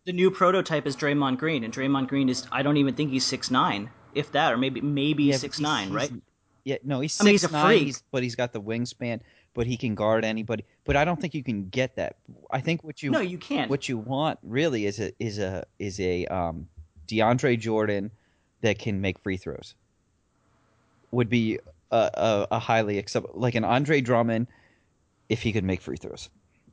[0.06, 3.26] the new prototype is Draymond Green, and Draymond Green is I don't even think he's
[3.26, 6.12] six nine, if that, or maybe maybe yeah, six nine, right?
[6.64, 7.96] Yeah, no, he's six I mean, he's nine, freak.
[8.12, 9.22] but he's got the wingspan,
[9.54, 10.64] but he can guard anybody.
[10.86, 12.18] But I don't think you can get that.
[12.52, 13.70] I think what you no, you can't.
[13.70, 16.68] What you want really is a is a is a um,
[17.08, 18.12] DeAndre Jordan
[18.62, 19.76] that can make free throws.
[21.12, 21.60] Would be
[21.92, 24.48] a, a, highly acceptable, like an Andre Drummond,
[25.30, 26.30] if he could make free throws.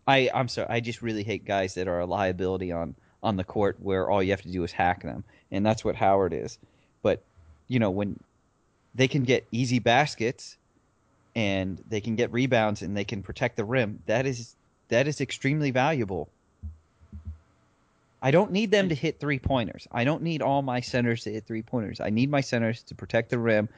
[0.07, 0.69] I I'm sorry.
[0.69, 4.23] I just really hate guys that are a liability on on the court where all
[4.23, 6.59] you have to do is hack them, and that's what Howard is.
[7.03, 7.23] But
[7.69, 8.19] you know when
[8.95, 10.57] they can get easy baskets
[11.35, 14.55] and they can get rebounds and they can protect the rim, that is
[14.89, 16.29] that is extremely valuable.
[18.21, 19.87] I don't need them to hit three pointers.
[19.93, 22.01] I don't need all my centers to hit three pointers.
[22.01, 23.69] I need my centers to protect the rim,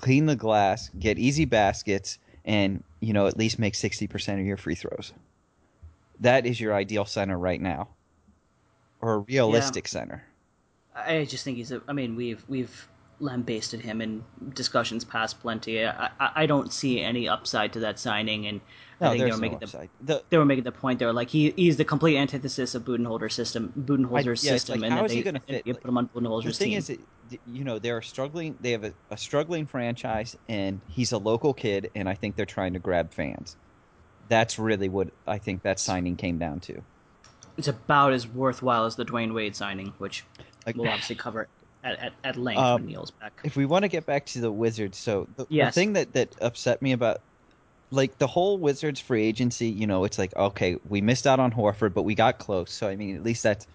[0.00, 4.46] clean the glass, get easy baskets, and you know at least make sixty percent of
[4.46, 5.12] your free throws
[6.20, 7.88] that is your ideal center right now,
[9.00, 9.90] or a realistic yeah.
[9.90, 10.24] center.
[10.94, 11.82] I just think he's a.
[11.88, 15.84] I mean, we've we've lambasted him in discussions past plenty.
[15.84, 18.60] I, I, I don't see any upside to that signing, and
[19.00, 20.98] no, I think they were making no the, the, they were making the point.
[20.98, 23.72] They were like he he's the complete antithesis of Budenholzer's system.
[23.78, 25.64] Budenholzer's yeah, system, like, and how is they, he going to fit?
[25.64, 26.78] Put him on Budenholzer's the thing team.
[26.78, 28.56] is, you know, they're struggling.
[28.60, 32.46] They have a, a struggling franchise, and he's a local kid, and I think they're
[32.46, 33.56] trying to grab fans
[34.30, 36.80] that's really what I think that signing came down to.
[37.58, 40.24] It's about as worthwhile as the Dwyane Wade signing, which
[40.64, 41.48] like, we'll obviously cover
[41.84, 43.38] at, at, at length um, when Neil's back.
[43.44, 45.74] If we want to get back to the Wizards, so the, yes.
[45.74, 47.20] the thing that, that upset me about
[47.90, 51.52] like the whole Wizards free agency, you know, it's like okay, we missed out on
[51.52, 52.72] Horford, but we got close.
[52.72, 53.66] So I mean, at least that's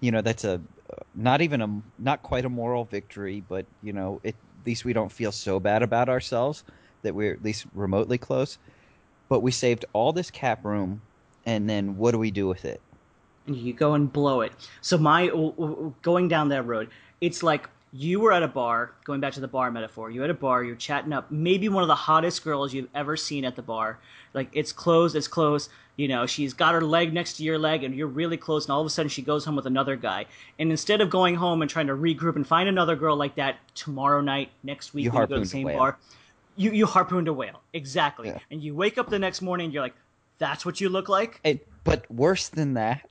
[0.00, 3.92] you know that's a uh, not even a not quite a moral victory, but you
[3.92, 6.64] know, it, at least we don't feel so bad about ourselves
[7.02, 8.58] that we're at least remotely close
[9.32, 11.00] but we saved all this cap room,
[11.46, 12.82] and then what do we do with it?
[13.46, 14.52] You go and blow it.
[14.82, 15.28] So my
[16.02, 16.90] going down that road,
[17.22, 20.30] it's like you were at a bar, going back to the bar metaphor, you're at
[20.30, 23.54] a bar, you're chatting up maybe one of the hottest girls you've ever seen at
[23.54, 23.98] the bar.
[24.32, 25.68] Like, it's close, it's close.
[25.96, 28.72] You know, she's got her leg next to your leg, and you're really close, and
[28.72, 30.24] all of a sudden she goes home with another guy.
[30.58, 33.56] And instead of going home and trying to regroup and find another girl like that
[33.74, 35.98] tomorrow night, next week, you you go to the same bar,
[36.56, 38.38] you you harpooned a whale exactly, yeah.
[38.50, 39.94] and you wake up the next morning and you're like,
[40.38, 41.40] that's what you look like.
[41.44, 43.06] And, but worse than that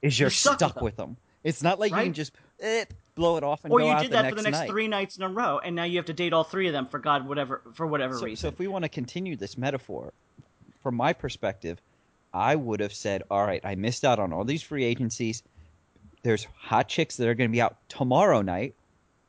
[0.00, 1.10] is you're, you're stuck, stuck, with, them.
[1.10, 1.16] them.
[1.44, 2.00] It's not like right?
[2.00, 4.58] you can just eh, blow it off and or you did that for the next
[4.58, 4.70] night.
[4.70, 6.86] three nights in a row, and now you have to date all three of them
[6.86, 8.42] for God whatever for whatever so, reason.
[8.42, 10.12] So if we want to continue this metaphor,
[10.82, 11.80] from my perspective,
[12.32, 15.42] I would have said, all right, I missed out on all these free agencies.
[16.22, 18.74] There's hot chicks that are going to be out tomorrow night.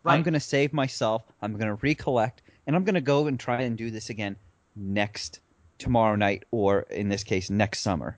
[0.03, 0.15] Right.
[0.15, 1.23] I'm going to save myself.
[1.41, 4.35] I'm going to recollect and I'm going to go and try and do this again
[4.75, 5.39] next
[5.77, 8.17] tomorrow night, or in this case, next summer.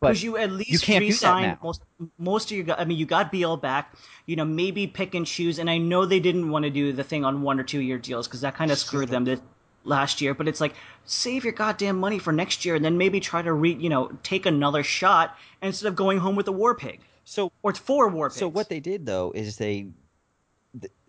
[0.00, 1.82] Because you at least you can't re-sign most
[2.16, 2.80] most of your.
[2.80, 3.94] I mean, you got Beal back.
[4.26, 5.58] You know, maybe pick and choose.
[5.58, 7.98] And I know they didn't want to do the thing on one or two year
[7.98, 9.40] deals because that kind of screwed them this,
[9.84, 10.32] last year.
[10.32, 13.52] But it's like save your goddamn money for next year, and then maybe try to
[13.52, 13.74] re.
[13.74, 17.00] You know, take another shot instead of going home with a war pig.
[17.24, 18.38] So or it's four war pigs.
[18.38, 19.88] So what they did though is they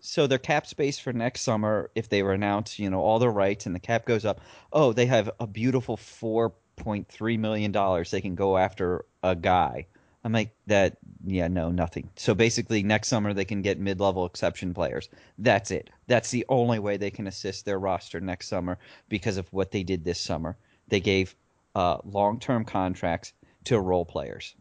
[0.00, 3.30] so their cap space for next summer, if they were announced, you know, all the
[3.30, 4.40] rights and the cap goes up,
[4.72, 9.34] oh, they have a beautiful four point three million dollars they can go after a
[9.34, 9.86] guy.
[10.24, 10.98] I'm like that.
[11.26, 12.08] Yeah, no, nothing.
[12.16, 15.08] So basically, next summer they can get mid-level exception players.
[15.38, 15.90] That's it.
[16.06, 19.82] That's the only way they can assist their roster next summer because of what they
[19.82, 20.56] did this summer.
[20.88, 21.34] They gave
[21.74, 23.32] uh, long-term contracts
[23.64, 24.54] to role players.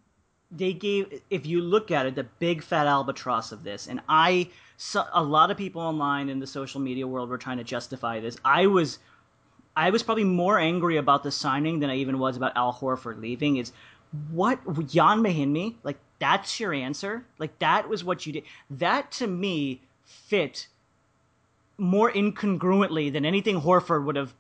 [0.52, 4.50] They gave, if you look at it, the big fat albatross of this, and I
[4.84, 8.20] so, a lot of people online in the social media world were trying to justify
[8.20, 8.38] this.
[8.44, 8.98] I was
[9.76, 13.22] I was probably more angry about the signing than I even was about Al Horford
[13.22, 13.58] leaving.
[13.58, 13.72] Is
[14.32, 17.26] what Ian Mahinmi like that's your answer?
[17.40, 18.44] Like that was what you did.
[18.70, 20.68] That to me fit
[21.78, 24.34] more incongruently than anything Horford would have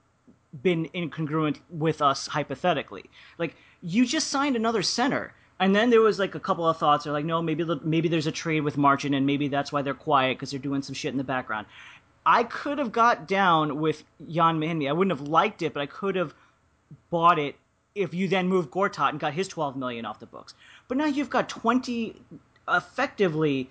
[0.61, 3.05] been incongruent with us hypothetically.
[3.37, 5.33] Like you just signed another center.
[5.59, 7.03] And then there was like a couple of thoughts.
[7.03, 9.93] They're like, no, maybe maybe there's a trade with Marcin, and maybe that's why they're
[9.93, 11.67] quiet because they're doing some shit in the background.
[12.25, 14.89] I could have got down with Ian Mahinmi.
[14.89, 16.33] I wouldn't have liked it, but I could have
[17.09, 17.55] bought it
[17.95, 20.53] if you then moved Gortat and got his 12 million off the books.
[20.87, 22.15] But now you've got 20
[22.67, 23.69] effectively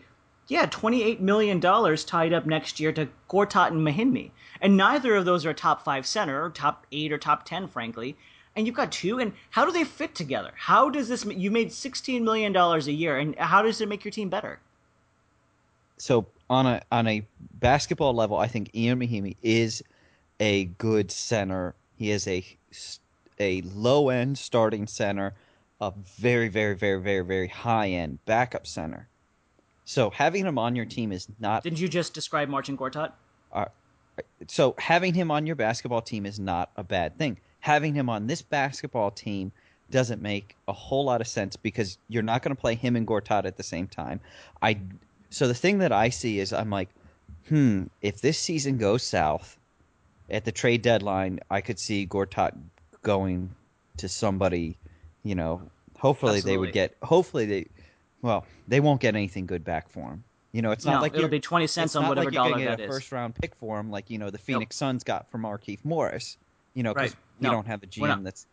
[0.51, 4.33] yeah, $28 million tied up next year to Gortat and Mahinmi.
[4.61, 7.69] And neither of those are a top five center, or top eight or top 10,
[7.69, 8.17] frankly.
[8.57, 10.51] And you've got two, and how do they fit together?
[10.57, 14.11] How does this, you made $16 million a year, and how does it make your
[14.11, 14.59] team better?
[15.99, 17.23] So on a on a
[17.61, 19.83] basketball level, I think Ian Mahinmi is
[20.41, 21.75] a good center.
[21.97, 22.45] He is a
[23.39, 25.33] a low end starting center,
[25.81, 29.09] a very very very very very high end backup center.
[29.85, 31.63] So having him on your team is not.
[31.63, 33.13] Didn't you just describe Marcin Gortat?
[33.53, 33.67] Uh,
[34.49, 37.39] so having him on your basketball team is not a bad thing.
[37.61, 39.53] Having him on this basketball team
[39.91, 43.07] doesn't make a whole lot of sense because you're not going to play him and
[43.07, 44.21] Gortat at the same time.
[44.63, 44.79] I
[45.31, 46.89] so the thing that I see is I'm like,
[47.49, 49.59] hmm, if this season goes south
[50.29, 52.57] at the trade deadline, I could see Gortat
[53.03, 53.51] going
[53.97, 54.77] to somebody,
[55.23, 55.63] you know,
[55.99, 56.53] hopefully Absolutely.
[56.53, 57.67] they would get hopefully they
[58.23, 60.25] well, they won't get anything good back for him.
[60.53, 62.77] You know, it's not no, like it'll be twenty cents on whatever like dollar get
[62.77, 62.91] that a is.
[62.91, 64.89] First round pick for him, like you know the Phoenix nope.
[64.89, 66.37] Suns got from Markieff Morris.
[66.75, 67.21] You know, because right.
[67.41, 68.47] we no, don't have a GM that's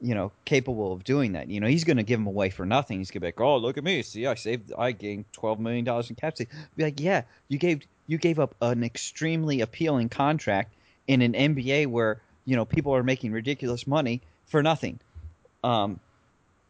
[0.00, 1.48] you know capable of doing that.
[1.48, 2.98] You know, he's going to give him away for nothing.
[2.98, 4.02] He's going to be like, "Oh, look at me!
[4.02, 7.58] See, I saved, I gained twelve million dollars in cap space." Be like, "Yeah, you
[7.58, 10.74] gave you gave up an extremely appealing contract
[11.06, 15.00] in an NBA where you know people are making ridiculous money for nothing."
[15.64, 16.00] Um,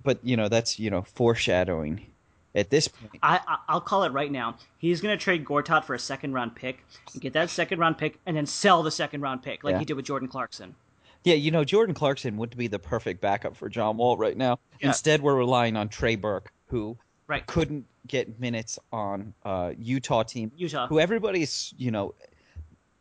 [0.02, 2.06] but you know that's you know foreshadowing
[2.54, 3.18] at this point.
[3.22, 4.56] I, I will call it right now.
[4.78, 6.84] He's going to trade Gortat for a second round pick,
[7.20, 9.78] get that second round pick, and then sell the second round pick like yeah.
[9.80, 10.74] he did with Jordan Clarkson.
[11.26, 14.60] Yeah, you know Jordan Clarkson would be the perfect backup for John Wall right now.
[14.80, 14.88] Yeah.
[14.88, 17.44] Instead, we're relying on Trey Burke, who right.
[17.48, 20.52] couldn't get minutes on uh, Utah team.
[20.56, 22.14] Utah, who everybody's you know,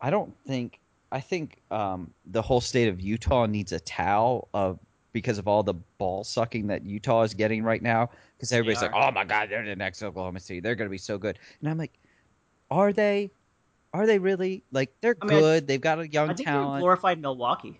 [0.01, 0.79] I don't think
[1.11, 4.79] I think um, the whole state of Utah needs a towel of
[5.13, 8.09] because of all the ball sucking that Utah is getting right now.
[8.35, 10.61] Because everybody's like, "Oh my God, they're the next Oklahoma City.
[10.61, 11.93] They're going to be so good." And I'm like,
[12.71, 13.29] "Are they?
[13.93, 14.63] Are they really?
[14.71, 15.67] Like, they're I mean, good.
[15.67, 16.81] They've got a young I think talent.
[16.81, 17.79] glorified Milwaukee.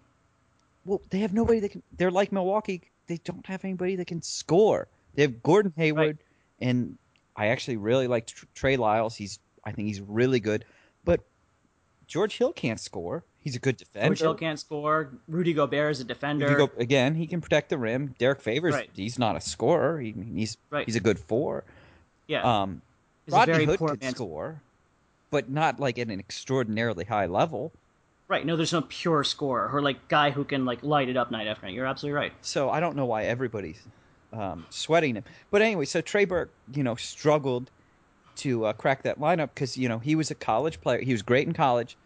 [0.85, 1.83] Well, they have nobody that can.
[1.97, 2.81] They're like Milwaukee.
[3.07, 4.87] They don't have anybody that can score.
[5.15, 6.67] They have Gordon Hayward, right.
[6.67, 6.97] and
[7.35, 9.15] I actually really like Trey Lyles.
[9.15, 10.65] He's I think he's really good,
[11.03, 11.21] but
[12.07, 13.23] George Hill can't score.
[13.39, 14.09] He's a good defender.
[14.09, 15.11] George Hill can't score.
[15.27, 16.55] Rudy Gobert is a defender.
[16.55, 18.15] Go, again, he can protect the rim.
[18.17, 18.89] Derrick Favors, right.
[18.95, 19.99] he's not a scorer.
[19.99, 20.85] He, he's right.
[20.85, 21.63] he's a good four.
[22.27, 22.41] Yeah.
[22.41, 22.81] Um,
[23.27, 24.15] Rodney Hood man.
[24.15, 24.61] score,
[25.29, 27.71] but not like at an extraordinarily high level.
[28.27, 28.45] Right.
[28.45, 31.47] No, there's no pure scorer or like guy who can like light it up night
[31.47, 31.75] after night.
[31.75, 32.33] You're absolutely right.
[32.41, 33.79] So I don't know why everybody's
[34.33, 35.23] um, sweating him.
[35.51, 37.69] But anyway, so Trey Burke, you know, struggled
[38.37, 40.99] to uh, crack that lineup because you know he was a college player.
[40.99, 41.97] He was great in college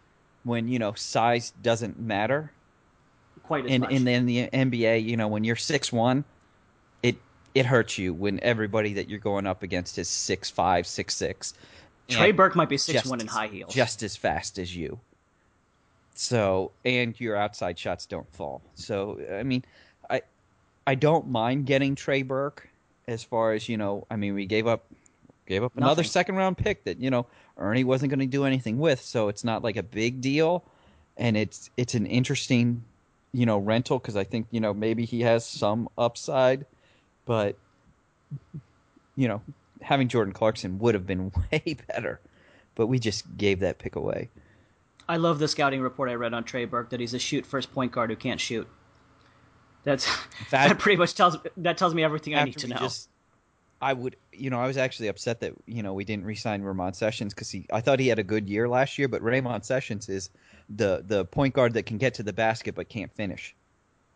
[0.44, 2.52] when you know size doesn't matter.
[3.42, 3.90] Quite as in, much.
[3.90, 6.24] In, in the NBA, you know, when you're six one,
[7.02, 7.16] it
[7.54, 11.54] it hurts you when everybody that you're going up against is six five, six six.
[12.08, 14.98] Trey Burke might be six one in high heels, just as fast as you.
[16.20, 18.60] So and your outside shots don't fall.
[18.74, 19.64] So I mean,
[20.10, 20.20] I
[20.86, 22.68] I don't mind getting Trey Burke
[23.08, 24.06] as far as you know.
[24.10, 24.84] I mean, we gave up
[25.46, 27.24] gave up another second round pick that you know
[27.56, 30.62] Ernie wasn't going to do anything with, so it's not like a big deal,
[31.16, 32.84] and it's it's an interesting,
[33.32, 36.66] you know, rental because I think you know maybe he has some upside,
[37.24, 37.56] but
[39.16, 39.40] you know,
[39.80, 42.20] having Jordan Clarkson would have been way better,
[42.74, 44.28] but we just gave that pick away.
[45.10, 47.72] I love the scouting report I read on Trey Burke that he's a shoot first
[47.72, 48.68] point guard who can't shoot.
[49.82, 50.06] That's
[50.48, 52.76] fact, that pretty much tells that tells me everything I need to know.
[52.76, 53.08] Just
[53.82, 56.94] I would, you know, I was actually upset that you know we didn't re-sign Ramon
[56.94, 60.08] Sessions because he, I thought he had a good year last year, but Ramon Sessions
[60.08, 60.30] is
[60.68, 63.56] the the point guard that can get to the basket but can't finish.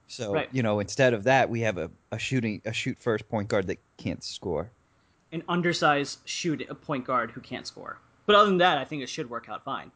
[0.06, 0.48] So right.
[0.52, 3.66] you know, instead of that, we have a, a shooting a shoot first point guard
[3.66, 4.70] that can't score.
[5.32, 7.98] An undersized shoot a point guard who can't score.
[8.26, 9.90] But other than that, I think it should work out fine.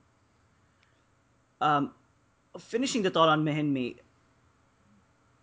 [1.60, 1.92] Um,
[2.58, 3.96] finishing the thought on Mahinmi,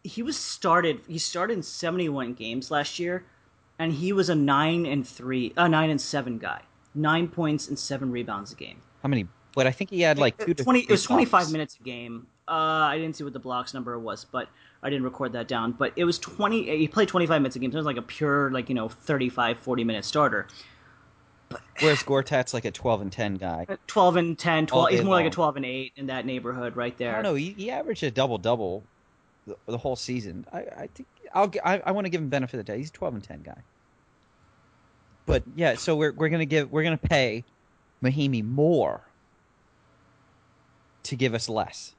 [0.04, 1.02] he was started.
[1.08, 3.26] He started in seventy one games last year
[3.80, 6.62] and he was a nine and three, a nine and seven guy,
[6.94, 8.82] nine points and seven rebounds a game.
[9.04, 9.28] How many?
[9.54, 10.54] But I think he had like two.
[10.54, 10.82] Twenty.
[10.82, 12.28] It was twenty five minutes a game.
[12.48, 14.50] Uh, I didn't see what the blocks number was, but
[14.84, 15.72] I didn't record that down.
[15.72, 16.78] But it was twenty.
[16.78, 17.72] He played twenty five minutes a game.
[17.72, 20.48] So it was like a pure, like you know, 35, 40 minute starter.
[21.50, 23.68] But, Whereas Gortat's like a twelve and ten guy.
[23.88, 25.24] Twelve and 10, 12, He's more long.
[25.24, 27.12] like a twelve and eight in that neighborhood, right there.
[27.12, 27.36] I don't know.
[27.36, 28.84] He, he averaged a double double
[29.46, 30.46] the, the, whole season.
[30.52, 31.52] I, I think I'll.
[31.64, 32.78] I, I want to give him benefit of the doubt.
[32.80, 33.62] He's a twelve and ten guy.
[35.26, 37.44] But yeah, so we're we're gonna give we're gonna pay
[38.04, 39.02] Mahinmi more
[41.04, 41.94] to give us less.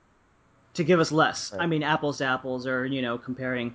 [0.74, 1.53] To give us less.
[1.53, 1.62] Right.
[1.62, 3.74] I mean, apples to apples, or you know, comparing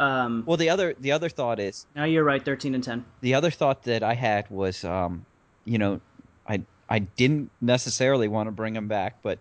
[0.00, 3.04] Um, Well, the other the other thought is now you're right, 13 and 10.
[3.20, 5.24] the other thought that I had was, um,
[5.64, 6.00] you know,
[6.48, 9.38] I I didn't necessarily want to bring him back, but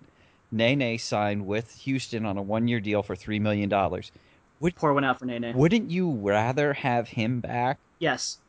[0.51, 4.11] Nene signed with Houston on a one year deal for three million dollars.
[4.59, 5.53] Would Pour one out for Nene.
[5.55, 8.39] Wouldn't you rather have him back Yes.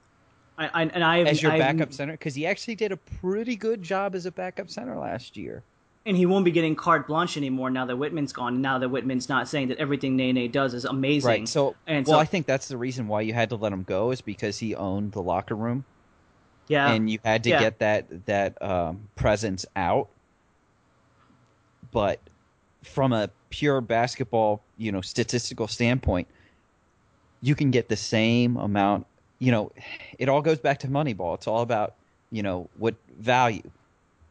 [0.56, 2.12] I, I and I as your I- backup center?
[2.14, 5.62] Because he actually did a pretty good job as a backup center last year.
[6.08, 8.62] And he won't be getting carte blanche anymore now that Wittman's gone.
[8.62, 11.28] Now that Wittman's not saying that everything Nene does is amazing.
[11.28, 11.48] Right.
[11.48, 13.82] So, and well, so, I think that's the reason why you had to let him
[13.82, 15.84] go is because he owned the locker room,
[16.66, 17.60] yeah, and you had to Yeah.
[17.60, 20.08] get that that um, presence out.
[21.92, 22.30] But
[22.84, 26.28] from a pure basketball, you know, statistical standpoint,
[27.42, 29.06] you can get the same amount.
[29.40, 29.72] You know,
[30.18, 31.34] it all goes back to Moneyball.
[31.34, 31.96] It's all about
[32.30, 33.70] you know what value.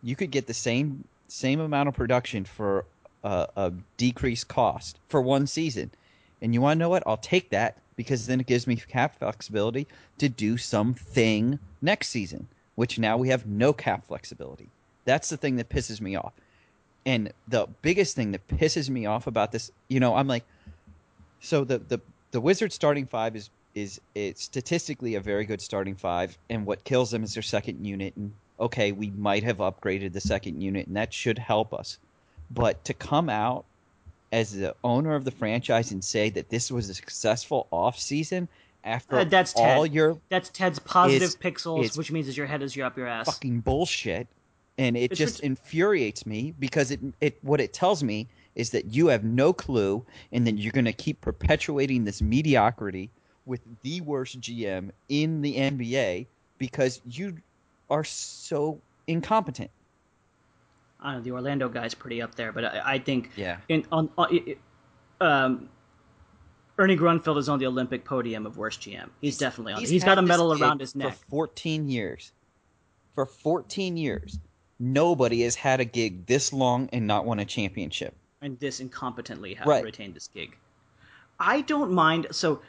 [0.02, 2.86] You could get the same same amount of production for
[3.24, 5.92] a, a decreased cost for one season,
[6.42, 7.04] and you want to know what?
[7.06, 9.88] I'll take that because then it gives me cap flexibility
[10.20, 12.48] to do something next season.
[12.76, 14.70] Which now we have no cap flexibility.
[15.06, 16.34] That's the thing that pisses me off.
[17.08, 20.44] And the biggest thing that pisses me off about this, you know, I'm like,
[21.40, 22.00] so the the
[22.32, 26.84] the Wizards starting five is is it's statistically a very good starting five, and what
[26.84, 28.16] kills them is their second unit.
[28.16, 31.98] And okay, we might have upgraded the second unit, and that should help us.
[32.52, 33.66] But to come out
[34.32, 38.48] as the owner of the franchise and say that this was a successful off season
[38.84, 39.94] after Uh, that's all Ted.
[39.94, 43.08] your that's Ted's positive is- pixels, is which means is your head is up your
[43.08, 43.26] ass.
[43.26, 44.28] fucking bullshit
[44.78, 48.70] and it It's just ret- infuriates me because it it what it tells me is
[48.72, 53.10] that you have no clue and that you're going to keep perpetuating this mediocrity
[53.46, 56.26] with the worst GM in the NBA
[56.58, 57.38] because you
[57.90, 59.72] are so incompetent.
[61.00, 63.58] I don't know, the Orlando guy's pretty up there, but I, I think Yeah.
[63.70, 64.58] in on, on it-
[65.22, 65.70] um,
[66.80, 69.10] Ernie Grunfeld is on the Olympic podium of worst GM.
[69.22, 69.80] He's, definitely on.
[69.80, 71.14] He's He's, he's got a medal around his neck.
[71.16, 72.32] for 14 years.
[73.16, 74.38] For 14 years,
[74.80, 78.16] nobody has had a gig this long and not won a championship.
[78.44, 79.84] and this incompetently have Right.
[79.84, 80.56] retained this gig.
[81.40, 82.28] I don't mind.
[82.32, 82.62] So,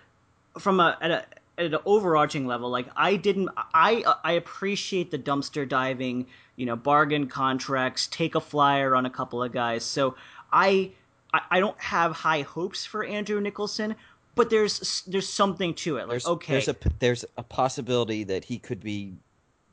[0.59, 1.25] from a at a
[1.59, 6.77] at an overarching level, like I didn't, I I appreciate the dumpster diving, you know,
[6.77, 9.85] bargain contracts, take a flyer on a couple of guys.
[9.85, 10.15] So
[10.53, 10.93] I
[11.33, 13.95] I, don't have high hopes for Andrew Nicholson,
[14.35, 16.03] but there's there's something to it.
[16.03, 19.15] Like There's, okay, there's a there's a possibility that he could be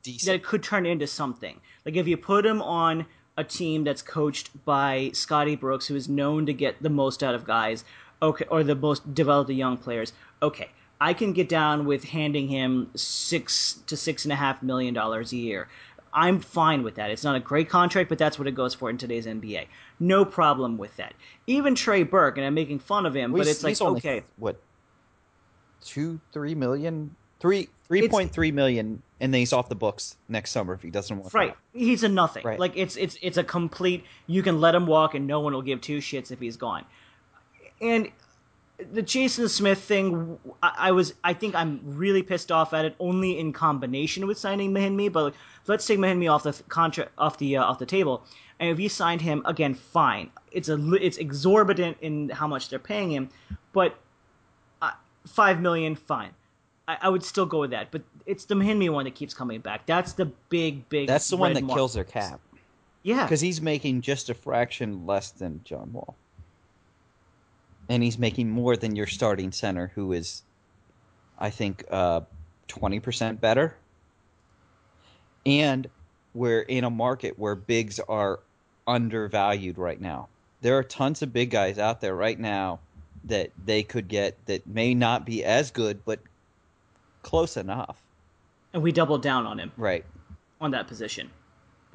[0.04, 0.26] decent.
[0.26, 1.60] that it could turn into something.
[1.86, 3.06] Like if you put him on
[3.38, 7.36] a team that's coached by Scotty Brooks, who is known to get the most out
[7.36, 7.84] of guys,
[8.22, 10.14] okay, or the most develop the young players.
[10.42, 10.70] Okay,
[11.00, 15.34] I can get down with handing him six to six and a half million dollars
[15.34, 15.68] a year.
[16.14, 17.12] I'm fine with that.
[17.12, 19.68] It's not a great contract, but that's what it goes for in today's NBA.
[20.00, 21.14] No problem with that.
[21.46, 24.00] Even Trey Burke, and I'm making fun of him, Well, but it's like he's only,
[24.00, 24.58] okay, what
[25.84, 30.52] two three million three three point three million and then he's off the books next
[30.52, 31.56] summer if he doesn't want Right.
[31.74, 32.44] He's a nothing.
[32.44, 32.60] Right.
[32.60, 35.62] Like it's it's it's a complete you can let him walk and no one will
[35.62, 36.86] give two shits if he's gone.
[37.82, 38.10] And
[38.92, 42.96] the Jason Smith thing I, I was I think I'm really pissed off at it
[43.00, 45.34] only in combination with signing Mahinmi, but like,
[45.68, 48.24] let's take Mahinmi off the th- contract off the uh, off the table.
[48.60, 50.30] And if you signed him again, fine.
[50.52, 53.30] It's a it's exorbitant in how much they're paying him,
[53.74, 53.98] but
[54.82, 54.92] uh,
[55.28, 56.32] five million, fine.
[56.88, 59.60] I, I would still go with that, but it's the Mahinmi one that keeps coming
[59.60, 59.86] back.
[59.86, 61.08] That's the big, big.
[61.08, 61.78] That's the one that mark.
[61.78, 62.40] kills their cap
[63.04, 66.16] Yeah, because he's making just a fraction less than John Wall,
[67.90, 70.44] and he's making more than your starting center, who is,
[71.38, 72.22] I think, uh,
[72.68, 73.76] twenty percent better.
[75.46, 75.88] And
[76.34, 78.40] we're in a market where bigs are
[78.88, 80.28] undervalued right now.
[80.62, 82.80] There are tons of big guys out there right now
[83.26, 86.20] that they could get that may not be as good, but
[87.22, 88.02] close enough.
[88.74, 90.04] and we doubled down on him Right.
[90.60, 91.30] on that position,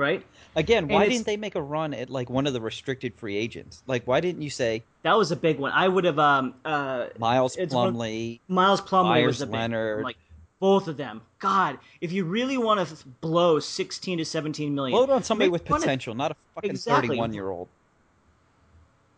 [0.01, 0.25] right?
[0.57, 3.85] Again, why didn't they make a run at like one of the restricted free agents?
[3.87, 5.71] Like, why didn't you say That was a big one.
[5.73, 8.41] I would have um uh Miles Plumlee?
[8.49, 10.03] Miles Plumlee Myers was big Leonard.
[10.03, 10.17] like
[10.59, 11.23] both of them.
[11.39, 15.67] God, if you really want to blow sixteen to seventeen million, Load on somebody with
[15.67, 17.09] fun of- potential, not a fucking Exactly.
[17.09, 17.69] thirty-one-year-old.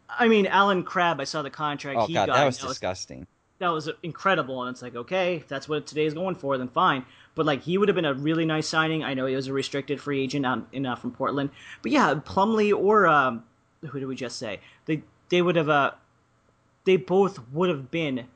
[0.09, 1.21] I mean, Allen Crabbe.
[1.21, 2.35] I saw the contract Oh he god, got.
[2.37, 3.27] that was disgusting.
[3.59, 4.63] that was incredible.
[4.63, 7.05] And it's like, okay, if that's what today's going for, then fine.
[7.35, 9.03] But like, he would have been a really nice signing.
[9.03, 11.51] I know he was a restricted free agent out in uh, from Portland.
[11.83, 13.45] But yeah, Plumlee or um,
[13.81, 14.61] who did we just say?
[14.87, 15.93] They they would have uh,
[16.85, 18.27] they both would have been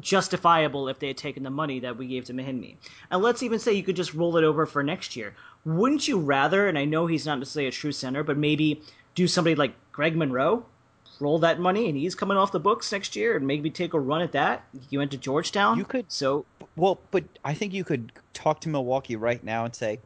[0.00, 2.76] justifiable if they had taken the money that we gave to Mahinmi.
[3.10, 5.34] And let's even say you could just roll it over for next year.
[5.64, 6.66] Wouldn't you rather?
[6.66, 8.82] And I know he's not necessarily a true center, but maybe
[9.14, 10.64] do somebody like Greg Monroe,
[11.22, 14.00] roll that money, and he's coming off the books next year, and maybe take a
[14.00, 14.64] run at that.
[14.90, 15.78] You went to Georgetown.
[15.78, 16.44] You could- So
[16.76, 20.00] Well, but I think you could talk to Milwaukee right now and say,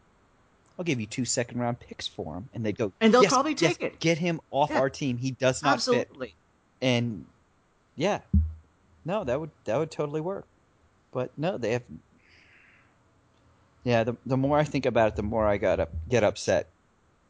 [0.79, 3.33] "I'll give you two second round picks for him," and they'd go, And they'll "Yes,
[3.33, 4.81] probably yes, take it." Get him off Yeah.
[4.81, 5.19] our team.
[5.19, 6.11] He does not fit."
[6.83, 7.25] And
[7.97, 8.21] yeah,
[9.05, 10.45] no, that would that would totally work.
[11.13, 11.83] But no, they have.
[13.85, 16.69] Yeah, the the more I think about it, the more I got up, get upset.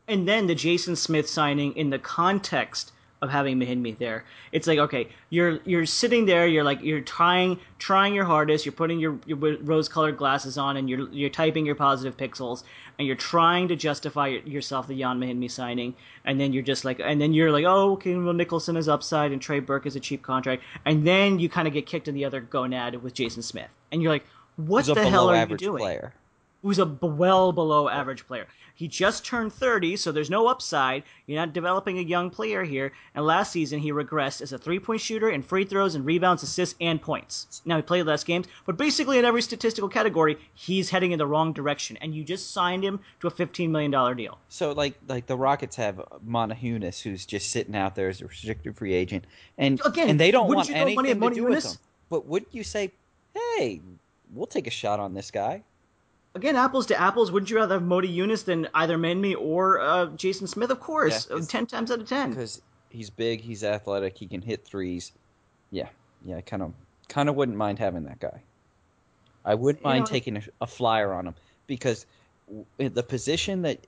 [0.08, 2.92] And then the Jason Smith signing in the context
[3.22, 4.24] of having Mahinmi there.
[4.52, 8.72] It's like okay, you're you're sitting there, you're like you're trying trying your hardest, you're
[8.72, 12.64] putting your, your rose colored glasses on, and you're you're typing your positive pixels,
[12.98, 15.94] and you're trying to justify yourself the Jan Mahinmi signing,
[16.24, 19.32] and then you're just like, and then you're like, oh, okay, well Nicholson is upside,
[19.32, 22.14] and Trey Burke is a cheap contract, and then you kind of get kicked in
[22.14, 25.56] the other gonad with Jason Smith, and you're like, what Who's the hell are you
[25.56, 25.78] doing?
[25.78, 26.14] player?
[26.66, 28.48] Who's a b- well below average player.
[28.74, 31.04] He just turned 30, so there's no upside.
[31.26, 32.92] You're not developing a young player here.
[33.14, 36.42] And last season, he regressed as a three point shooter in free throws and rebounds,
[36.42, 37.62] assists, and points.
[37.66, 41.26] Now, he played less games, but basically in every statistical category, he's heading in the
[41.28, 41.98] wrong direction.
[41.98, 44.36] And you just signed him to a $15 million deal.
[44.48, 48.76] So like like the Rockets have Motiejunas, who's just sitting out there as a restricted
[48.76, 49.24] free agent,
[49.56, 51.76] and Again, and they don't want throw money anything to do with him.
[52.10, 52.90] But wouldn't you say,
[53.34, 53.80] hey,
[54.34, 55.62] we'll take a shot on this guy?
[56.36, 60.46] Again, apples to apples, wouldn't you rather have Motiejunas than either Mahinmi or uh, Jason
[60.46, 60.70] Smith?
[60.70, 62.30] Of course, Yeah, 10 times out of 10.
[62.30, 62.60] because
[62.90, 65.12] he's big, he's athletic, he can hit threes.
[65.70, 65.88] Yeah,
[66.24, 66.72] yeah, I kind of
[67.08, 68.42] kind of wouldn't mind having that guy.
[69.46, 71.34] I wouldn't mind know- taking a, a flyer on him
[71.66, 72.04] because
[72.46, 73.86] w- the position that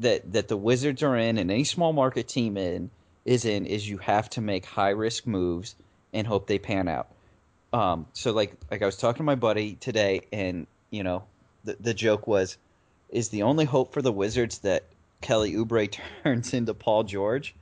[0.00, 2.90] that that the Wizards are in and any small market team in
[3.26, 5.74] is in is you have to make high risk moves
[6.14, 7.08] and hope they pan out.
[7.72, 11.24] Um, so like like I was talking to my buddy today, and you know
[11.66, 12.56] the the joke was,
[13.10, 14.84] is the only hope for the Wizards that
[15.20, 17.54] Kelly Oubre turns into Paul George,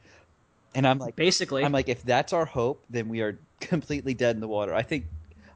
[0.75, 1.65] and I'm like Basically.
[1.65, 4.75] I'm like if that's our hope, then we are completely dead in the water.
[4.75, 5.07] I think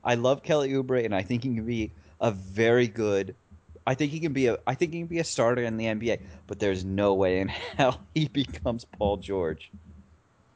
[0.03, 3.35] I love Kelly Oubre, and I think he can be a very good.
[3.87, 4.59] I think he can be a.
[4.67, 7.49] I think he can be a starter in the NBA, but there's no way in
[7.77, 9.71] hell he becomes Paul George.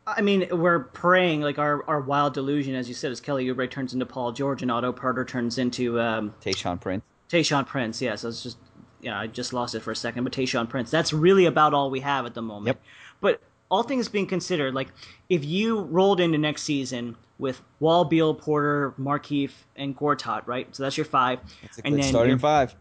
[0.06, 3.70] I mean, we're praying like our, our wild delusion, as you said, is Kelly Oubre
[3.70, 7.04] turns into Paul George and Otto Porter turns into um, Tayshaun Prince.
[7.32, 8.02] Tayshaun Prince.
[8.02, 8.58] Yes, I was just
[9.00, 10.90] yeah, I just lost it for a second, but Tayshaun Prince.
[10.90, 12.66] That's really about all we have at the moment.
[12.68, 12.80] Yep.
[13.20, 14.88] But all things being considered, like
[15.28, 20.68] if you rolled into next season with Wall, Beal, Porter, Markieff, and Gortat, right?
[20.76, 22.74] So that's your five, It's a and good then starting five.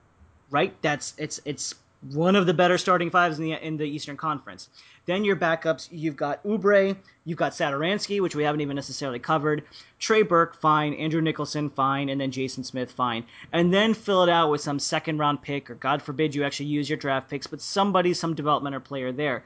[0.52, 0.76] right?
[0.82, 1.76] That's it's it's
[2.10, 4.70] one of the better starting fives in the in the Eastern Conference.
[5.06, 6.96] Then your backups, you've got Oubre,
[7.26, 9.64] you've got Satoransky, which we haven't even necessarily covered.
[10.00, 10.94] Trey Burke, fine.
[10.94, 13.26] Andrew Nicholson, fine, and then Jason Smith, fine.
[13.52, 16.68] And then fill it out with some second round pick, or God forbid you actually
[16.68, 19.44] use your draft picks, but somebody, some development or player there.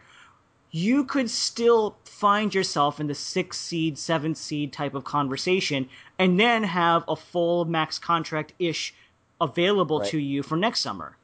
[0.71, 5.87] You could still find yourself in the six seed, seventh seed type of conversation,
[6.19, 8.93] and then have a full max contract ish
[9.39, 10.09] available Right.
[10.09, 11.17] to you for next summer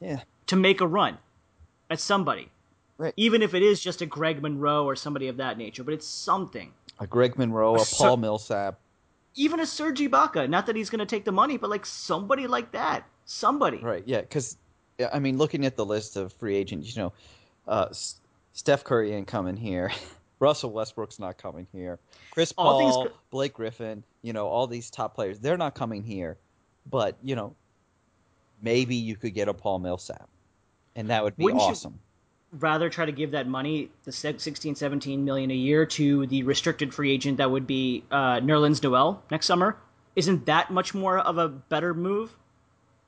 [0.00, 0.22] Yeah.
[0.46, 1.18] To make a run
[1.90, 2.48] at somebody.
[2.98, 3.14] Right.
[3.16, 6.06] Even if it is just a Greg Monroe or somebody of that nature, but it's
[6.06, 6.72] something.
[7.00, 8.78] A Greg Monroe, a So- Paul Millsap.
[9.34, 10.48] Even a Serge Ibaka.
[10.48, 13.06] Not that he's going to take the money, but like somebody like that.
[13.24, 13.78] Somebody.
[13.78, 14.02] Right.
[14.06, 14.20] Yeah.
[14.20, 14.58] Because
[15.12, 17.12] I mean, looking at the list of free agents, you know,
[17.66, 18.20] uh, S-
[18.52, 19.90] Steph Curry ain't coming here.
[20.38, 21.98] Russell Westbrook's not coming here.
[22.32, 26.36] Chris All Paul, Blake Griffin, you know, all these top players, they're not coming here.
[26.90, 27.54] But you know,
[28.62, 30.28] maybe you could get a Paul Millsap,
[30.96, 31.98] and that would be Wouldn't you- awesome.
[32.58, 36.42] Rather try to give that money, the six- 16, 17 million a year, to the
[36.42, 39.78] restricted free agent that would be uh, Nerlens Noel next summer.
[40.16, 42.36] Isn't that much more of a better move?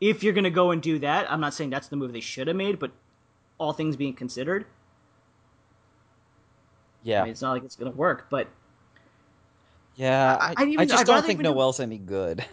[0.00, 2.20] If you're going to go and do that, I'm not saying that's the move they
[2.20, 2.90] should have made, but
[3.58, 4.64] all things being considered,
[7.02, 7.20] Yeah.
[7.20, 8.48] I mean, it's not like it's going to work, but
[9.96, 10.38] yeah.
[10.40, 12.44] I- I, even- I just don't think do- Noel's any good.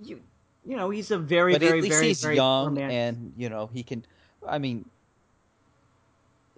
[0.00, 0.20] you
[0.66, 3.32] you know he's a very but very at least very he's very young romantic- and
[3.36, 4.04] you know he can
[4.48, 4.84] i mean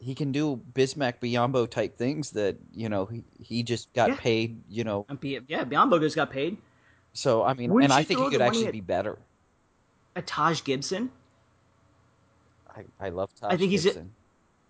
[0.01, 4.17] he can do bismack biyombo type things that you know he, he just got Yeah.
[4.17, 5.05] paid you know.
[5.09, 6.57] And yeah Biyombo just got paid.
[7.13, 9.19] So i mean Wouldn't and i think he could actually at- be better.
[10.17, 11.11] a Taj Gibson?
[12.77, 14.13] I, I love Taj I think he's a- Gibson.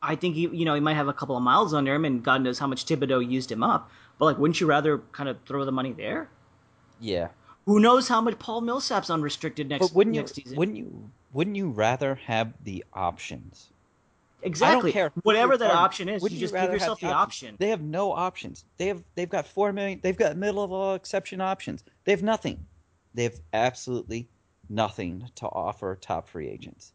[0.03, 2.23] I think he you know he might have a couple of miles under him and
[2.25, 3.91] God knows how much Thibodeau used him up.
[4.19, 6.29] But like wouldn't you rather kind of throw the money there?
[7.01, 7.29] Yeah
[7.69, 11.57] who knows how much Paul Millsap's unrestricted next but wouldn't you season wouldn't you wouldn't
[11.57, 13.67] you rather have the options
[14.43, 17.13] exactly I don't care whatever that option is Wouldn't you just rather give yourself the
[17.13, 18.65] option They have no options.
[18.79, 20.01] They have they've got four million.
[20.03, 21.85] They've got middle of all exception options.
[22.05, 22.65] They have nothing.
[23.15, 24.29] They have absolutely
[24.71, 26.93] nothing to offer top free agents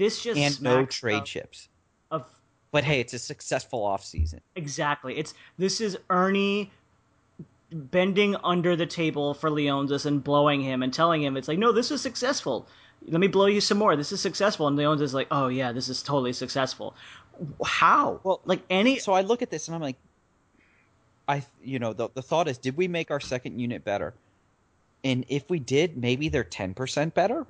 [0.00, 1.68] this just and no trade of, chips.
[2.10, 2.26] of
[2.72, 4.40] But hey, it's a successful offseason.
[4.56, 5.16] Exactly.
[5.18, 6.70] It's this is Ernie
[7.72, 11.72] bending under the table for Leonsis and blowing him and telling him it's like, no,
[11.72, 12.66] this is successful.
[13.06, 13.96] Let me blow you some more.
[13.96, 14.66] This is successful.
[14.66, 16.94] And Leonsis is like, oh yeah, this is totally successful.
[17.64, 18.20] How?
[18.22, 18.98] Well, like any.
[18.98, 19.96] So I look at this and I'm like,
[21.26, 24.14] I you know the the thought is, did we make our second unit better?
[25.02, 27.46] And if we did, maybe they're ten percent better.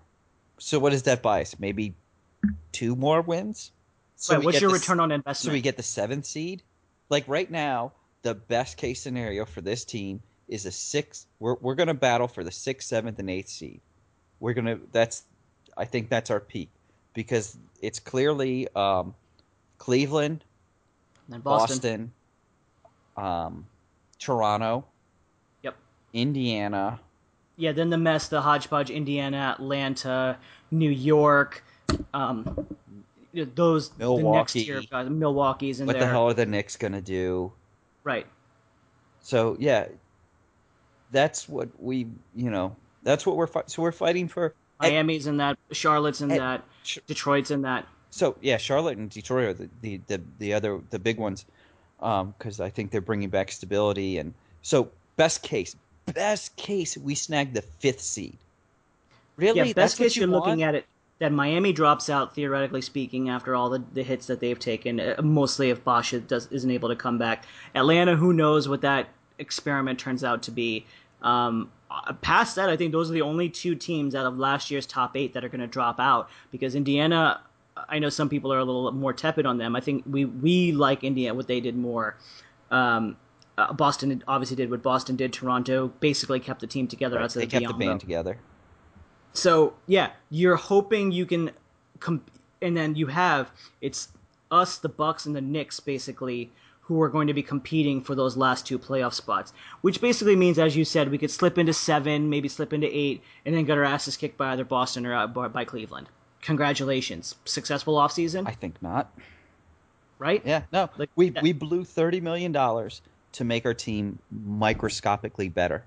[0.58, 1.58] So what is that bias?
[1.58, 1.94] Maybe
[2.72, 3.72] two more wins.
[4.16, 5.36] So what's your return on investment?
[5.38, 6.62] So we get the seventh seed.
[7.08, 7.92] Like right now,
[8.22, 11.26] the best case scenario for this team is a six.
[11.38, 13.80] We're we're gonna battle for the sixth, seventh, and eighth seed.
[14.40, 14.78] We're gonna.
[14.92, 15.24] That's.
[15.76, 16.68] I think that's our peak
[17.14, 19.14] because it's clearly um,
[19.78, 20.44] Cleveland,
[21.32, 22.12] and Boston.
[23.16, 23.66] Boston, um,
[24.18, 24.84] Toronto,
[25.62, 25.76] Yep.
[26.12, 27.00] Indiana.
[27.56, 30.38] Yeah, then the mess, the hodgepodge, Indiana, Atlanta,
[30.70, 31.62] New York,
[32.14, 32.66] um,
[33.54, 34.70] those the next Milwaukee.
[34.70, 37.52] of guys, Milwaukee's in What there, the hell are the Knicks gonna do?
[38.04, 38.26] Right?
[39.20, 39.86] So yeah,
[41.12, 42.06] that's what we.
[42.34, 43.46] You know, that's what we're.
[43.46, 44.54] Fi- so we're fighting for.
[44.80, 47.86] Miami's in that, Charlotte's in Ed- that, Sh- Detroit's in that.
[48.10, 51.44] So yeah, Charlotte and Detroit are the the the, the other the big ones,
[52.00, 54.32] um, because I think they're bringing back stability and
[54.62, 55.76] so best case,
[56.06, 58.38] best case we snag the fifth seed.
[59.36, 60.86] Really, Yeah, best case you you're looking at it
[61.20, 64.98] that Miami drops out theoretically speaking after all the, the hits that they've taken.
[64.98, 67.44] uh, Mostly if Bosh does, isn't able to come back.
[67.74, 69.08] Atlanta, who knows what that
[69.38, 70.86] experiment turns out to be.
[71.22, 74.70] Um, uh, past that, I think those are the only two teams out of last
[74.70, 77.40] year's top eight that are going to drop out because Indiana.
[77.88, 79.74] I know some people are a little more tepid on them.
[79.74, 82.16] I think we we like Indiana what they did more.
[82.70, 83.16] Um,
[83.56, 85.32] uh, Boston obviously did what Boston did.
[85.32, 88.38] Toronto basically kept the team together Right, outside they kept the band together.
[89.32, 91.50] So yeah, you're hoping you can,
[92.00, 92.30] comp-
[92.62, 93.50] and then you have
[93.80, 94.08] it's
[94.50, 96.50] us, the Bucks, and the Knicks basically
[96.82, 99.52] who are going to be competing for those last two playoff spots.
[99.82, 103.22] Which basically means, as you said, we could slip into seven, maybe slip into eight,
[103.46, 106.08] and then get our asses kicked by either Boston or uh, by by Cleveland.
[106.42, 109.12] Congratulations, successful offseason, I think not.
[110.18, 110.42] right?
[110.44, 113.02] Yeah, no, Like we that- we blew thirty million dollars
[113.32, 115.84] to make our team microscopically better.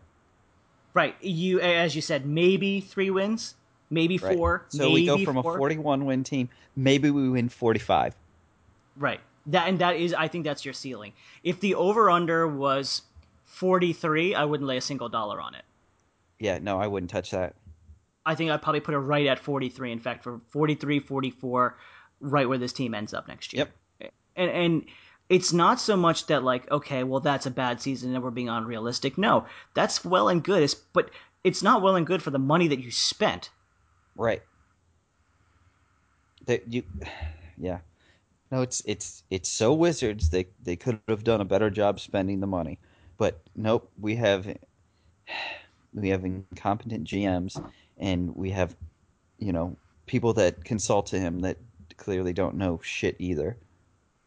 [0.94, 1.16] Right.
[1.22, 3.56] You, as you said, maybe three wins,
[3.89, 4.36] maybe Right?
[4.38, 4.66] four.
[4.70, 5.56] So we go from four.
[5.56, 8.16] a forty-one win team, maybe we win forty-five.
[8.98, 9.20] Right.
[9.48, 11.14] That and that is I think that's your ceiling.
[11.44, 13.02] If the over under was
[13.46, 15.64] 43, I wouldn't lay a single dollar on it.
[16.39, 17.56] Yeah, no, I wouldn't touch that.
[18.26, 21.78] I think I'd probably put it right at 43 in fact for 43 44
[22.22, 23.68] right where this team ends up next year.
[24.00, 24.12] Yep.
[24.36, 24.86] And and
[25.30, 28.49] it's not so much that like okay, well that's a bad season and we're being
[28.49, 29.17] unrealistic.
[29.17, 31.09] No, that's well and good, it's, but
[31.43, 33.49] it's not well and good for the money that you spent.
[34.15, 34.41] Right.
[36.45, 36.84] That you,
[37.57, 37.80] yeah.
[38.51, 40.30] No, it's it's it's so Wizards.
[40.30, 42.78] They they could have done a better job spending the money,
[43.17, 43.89] but nope.
[43.99, 44.45] We have
[45.93, 47.63] we have incompetent GMs,
[47.97, 48.76] and we have
[49.39, 51.57] you know people that consult to him that
[51.97, 53.57] clearly don't know shit either.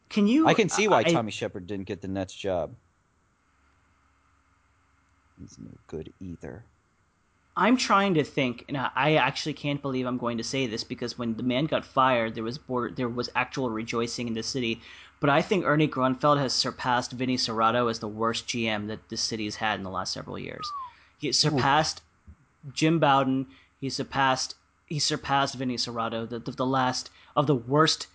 [0.09, 2.75] Can you I can see why I- Tommy Sheppard didn't get the Nets job.
[5.39, 6.63] He's no good either.
[7.55, 11.17] I'm trying to think, and I- actually can't believe I'm going to say this because
[11.17, 14.79] when the man got fired, there was board, there was actual rejoicing in the city.
[15.19, 19.21] But I think Ernie Grunfeld has surpassed Vinny Cerrato as the worst GM that this
[19.21, 20.69] city has had in the last several years.
[21.17, 22.03] He surpassed
[22.73, 23.47] Jim Bowden.
[23.81, 24.55] He surpassed
[24.85, 28.07] he surpassed Vinny Cerrato, the, the the last of the worst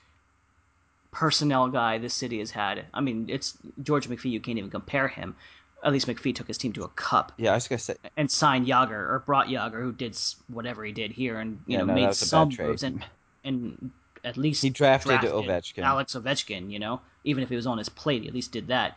[1.13, 2.87] personnel guy this city has had.
[2.95, 4.33] I mean, it's George McPhee.
[4.33, 5.37] You can't even compare him.
[5.85, 8.31] At least McPhee took his team to a cup Yeah, I was gonna say and
[8.31, 10.17] signed Jagr or brought Jagr, who did
[10.49, 12.83] whatever he did here, and you Yeah, know no, made was a bad some moves
[12.83, 13.05] and
[13.45, 13.93] and
[14.25, 15.83] at least He drafted Ovechkin.
[15.83, 16.71] Alex Ovechkin.
[16.71, 18.97] You know, even if he was on his plate, he at least did that.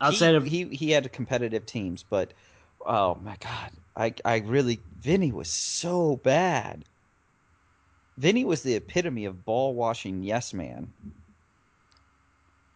[0.00, 2.34] Outside he, of he he had competitive teams, but
[2.84, 6.84] oh my god, I I really Vinny was so bad.
[8.20, 10.92] Vinny was the epitome of ball washing yes man.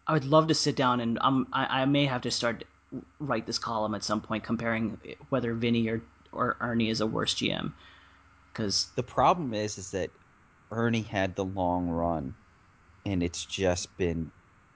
[0.07, 2.64] I would love to sit down and um, I, I may have to start
[3.20, 6.01] write this column at some point comparing whether Vinny or
[6.32, 7.74] or Ernie is a worse GM
[8.53, 10.09] because The problem is is that
[10.70, 12.34] Ernie had the long run,
[13.05, 14.30] and it's just been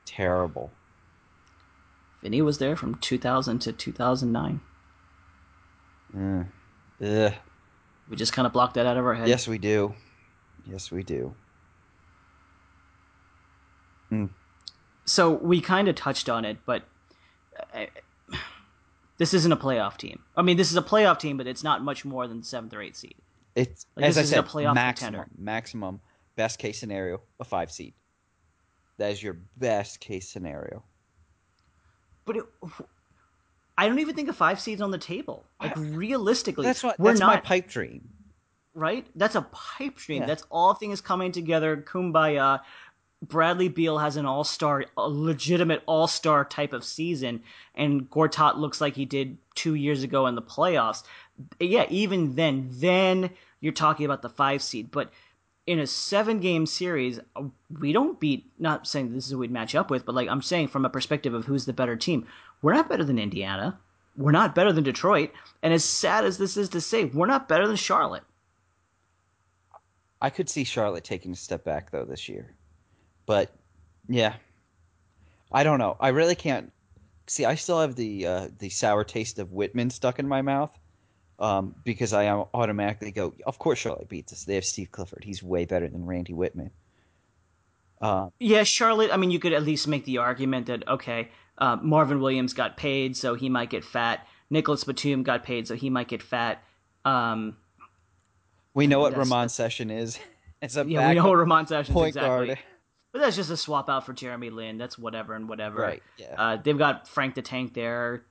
[0.04, 0.70] terrible.
[2.22, 4.60] Vinny was there from 2000 to 2009.
[6.14, 6.44] Uh,
[7.04, 7.32] ugh.
[8.10, 9.28] We just kind of blocked that out of our head.
[9.28, 9.94] Yes, we do.
[10.70, 11.34] Yes, we do.
[15.04, 16.82] so we kind of touched on it, but
[17.74, 17.86] uh,
[19.18, 20.20] this isn't a playoff team.
[20.36, 22.82] I mean, this is a playoff team, but it's not much more than seventh or
[22.82, 23.16] eighth seed.
[23.54, 25.30] It's Like, as this I is a said, playoff maximum, contender.
[25.38, 26.00] maximum,
[26.36, 27.94] best case scenario, a five seed.
[28.98, 30.82] That is your best case scenario.
[32.24, 32.44] But it,
[33.78, 35.44] I don't even think a five seed's on the table.
[35.60, 38.08] Like realistically, That's what we're that's not my pipe dream.
[38.78, 39.06] Right.
[39.14, 40.22] That's a pipe dream.
[40.22, 40.26] Yeah.
[40.26, 41.76] That's all things coming together.
[41.76, 42.60] Kumbaya.
[43.20, 47.42] Bradley Beal has an all star, a legitimate all star type of season,
[47.74, 51.02] and Gortat looks like he did two years ago in the playoffs.
[51.58, 54.92] Yeah, even then, then you're talking about the five seed.
[54.92, 55.10] But
[55.66, 57.18] in a seven game series,
[57.80, 60.42] we don't beat, not saying this is who we'd match up with, but like I'm
[60.42, 62.26] saying from a perspective of who's the better team,
[62.62, 63.78] we're not better than Indiana.
[64.16, 65.32] We're not better than Detroit.
[65.62, 68.24] And as sad as this is to say, we're not better than Charlotte.
[70.20, 72.54] I could see Charlotte taking a step back though this year.
[73.26, 73.52] But
[74.08, 74.34] yeah.
[75.50, 75.96] I don't know.
[75.98, 76.72] I really can't
[77.26, 80.76] see I still have the uh, the sour taste of Wittman stuck in my mouth.
[81.40, 84.42] Um, because I automatically go, of course Charlotte beats us.
[84.42, 85.22] They have Steve Clifford.
[85.22, 86.70] He's way better than Randy Wittman.
[88.00, 89.12] Uh, Yeah, Charlotte.
[89.12, 92.76] I mean, you could at least make the argument that okay, uh, Marvin Williams got
[92.76, 94.26] paid, so he might get fat.
[94.50, 96.62] Nicholas Batum got paid, so he might get fat.
[97.04, 97.56] Um,
[98.78, 100.18] we know what That's- Ramon Session is.
[100.60, 102.46] It's a yeah, we know Ramon Sessions point exactly.
[102.48, 102.58] guard.
[103.12, 104.76] But that's just a swap out for Jeremy Lin.
[104.76, 105.80] That's whatever and whatever.
[105.80, 106.34] Right, yeah.
[106.36, 108.24] Uh, they've got Frank the Tank there.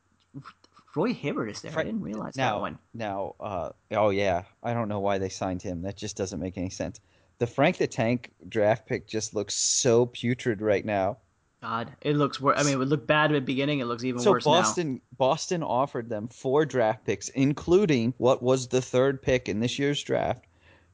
[0.93, 1.71] Roy Hibbert is there.
[1.73, 2.79] I didn't realize now, that one.
[2.93, 5.83] Now, uh, oh yeah, I don't know why they signed him.
[5.83, 6.99] That just doesn't make any sense.
[7.39, 11.19] The Frank the Tank draft pick just looks so putrid right now.
[11.67, 12.57] God, it looks worse.
[12.57, 13.79] I mean, it would look bad at the beginning.
[13.79, 14.53] It looks even So worse now.
[14.53, 19.77] Boston Boston offered them four draft picks, including what was the third pick in this
[19.77, 20.45] year's draft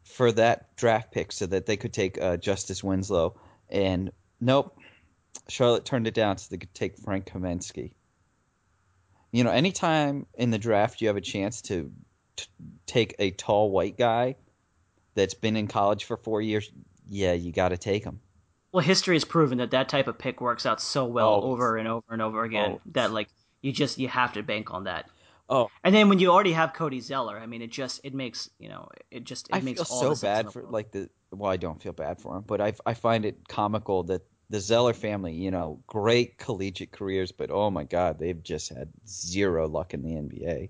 [0.03, 3.39] for that draft pick, so that they could take uh, Justice Winslow.
[3.69, 4.11] And
[4.41, 4.75] nope,
[5.47, 7.91] Charlotte turned it down so they could take Frank Kaminsky.
[9.31, 11.91] You know, anytime in the draft you have a chance to
[12.35, 12.47] t-
[12.87, 14.37] take a tall white guy
[15.13, 16.71] that's been in college for four years,
[17.07, 18.21] yeah, you got to take him.
[18.73, 21.53] Well, history has proven that that type of pick works out so well Always.
[21.53, 22.81] over and over and over again Always.
[22.87, 23.29] that like
[23.61, 25.09] you just you have to bank on that.
[25.49, 28.49] Oh, And then when you already have Cody Zeller, I mean, it just it makes
[28.59, 30.63] you know it just it I makes feel all so the sense in bad for
[30.63, 34.03] like the well, I don't feel bad for him, but I I find it comical
[34.03, 38.69] that the Zeller family, you know, great collegiate careers, but oh my god, they've just
[38.69, 40.69] had zero luck in the NBA.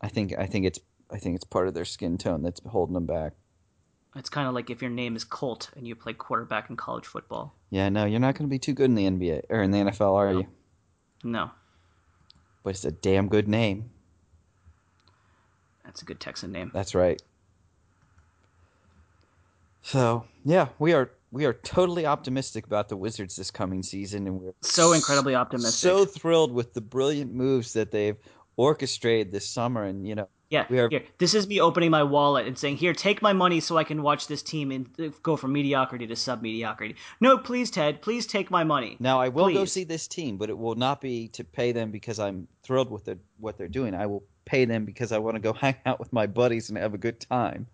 [0.00, 2.94] I think I think it's I think it's part of their skin tone that's holding
[2.94, 3.34] them back.
[4.16, 7.04] It's kind of like if your name is Colt and you play quarterback in college
[7.06, 7.54] football.
[7.70, 9.78] Yeah, no, you're not going to be too good in the NBA or in the
[9.78, 10.46] NFL, are you?
[11.22, 11.50] No,
[12.62, 13.90] But it's a damn good name.
[15.84, 16.70] that's a good Texan name.
[16.72, 17.20] That's right.
[19.82, 24.40] So yeah, we are we are totally optimistic about the Wizards this coming season, and
[24.40, 25.72] we're So incredibly optimistic.
[25.74, 28.16] so thrilled with the brilliant moves that they've
[28.56, 29.84] orchestrated this summer.
[29.84, 31.02] And you know, Yeah, We are- here.
[31.18, 34.02] This is me opening my wallet and saying, "Here, take my money so I can
[34.02, 34.88] watch this team and
[35.22, 38.96] go from mediocrity to sub mediocrity." No, please, Ted, please take my money.
[39.00, 41.90] now I will go see this team, but it will not be to pay them
[41.90, 43.94] because I'm thrilled with their, what they're doing.
[43.94, 46.78] I will pay them because I want to go hang out with my buddies and
[46.78, 47.66] have a good time.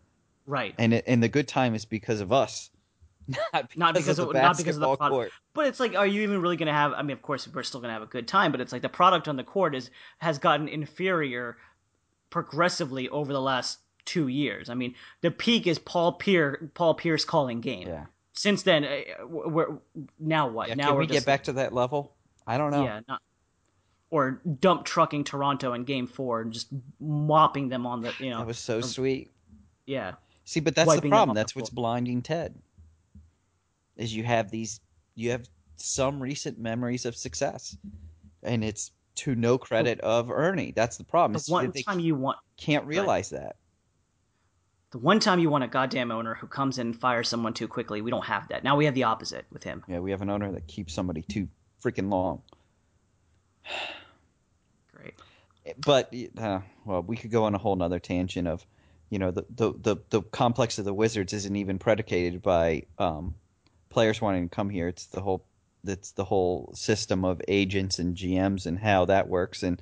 [0.47, 2.71] Right, And it, and the good time is because of us,
[3.29, 5.11] not because, not because of the not because of the product.
[5.13, 5.33] court.
[5.55, 6.93] But it's like, are you even really going to have?
[6.95, 8.83] I mean, of course, we're still going to have a good time, but it's like
[8.83, 11.59] the product on the court is has gotten inferior
[12.33, 14.69] progressively over the last two years.
[14.69, 17.87] I mean, the peak is Paul Pierce, Paul Pierce calling game.
[17.87, 18.07] Yeah.
[18.33, 19.79] Since then, uh, we're
[20.19, 20.69] now what?
[20.69, 22.17] Yeah, now can we're we just, get back to that level?
[22.47, 22.85] I don't know.
[22.85, 23.23] Yeah, not
[24.11, 26.69] or dump trucking Toronto in Game Four and just
[27.01, 29.31] mopping them on the you know That was so sweet.
[29.87, 30.13] yeah
[30.45, 31.31] See, but that's the problem.
[31.31, 32.55] off the That's what's blinding Ted.
[33.97, 34.81] Is you have these,
[35.15, 37.77] you have some recent memories of success,
[38.43, 40.73] and it's to no credit of Ernie.
[40.75, 41.41] That's the problem.
[41.45, 43.57] the one time you want can't realize that.
[44.91, 47.69] the one time you want a goddamn owner who comes in and fires someone too
[47.69, 48.03] quickly.
[48.03, 48.77] We don't have that now.
[48.77, 49.85] We have the opposite with him.
[49.89, 51.49] Yeah, we have an owner that keeps somebody too
[51.83, 52.43] freaking long.
[54.95, 55.15] Great.
[55.79, 58.67] But uh, well, we could go on a whole nother tangent of,
[59.11, 63.35] you know, the the the, the complex of the Wizards isn't even predicated by um,
[63.91, 64.89] players wanting to come here.
[64.89, 65.45] It's the whole
[65.85, 69.63] that's the whole system of agents and GMs and how that works.
[69.63, 69.81] And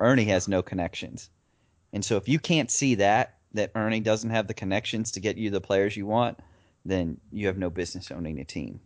[0.00, 1.30] Ernie has no connections,
[1.92, 5.36] and so if you can't see that that Ernie doesn't have the connections to get
[5.36, 6.38] you the players you want,
[6.84, 8.80] then you have no business owning a team.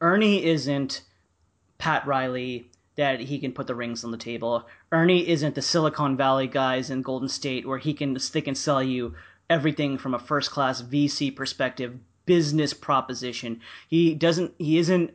[0.00, 1.02] Ernie isn't
[1.78, 4.66] Pat Riley that he can put the rings on the table.
[4.92, 8.82] Ernie isn't the Silicon Valley guys in Golden State where he can they can sell
[8.82, 9.14] you
[9.50, 13.60] everything from a first class VC perspective, business proposition.
[13.88, 14.54] He doesn't.
[14.58, 15.12] He isn't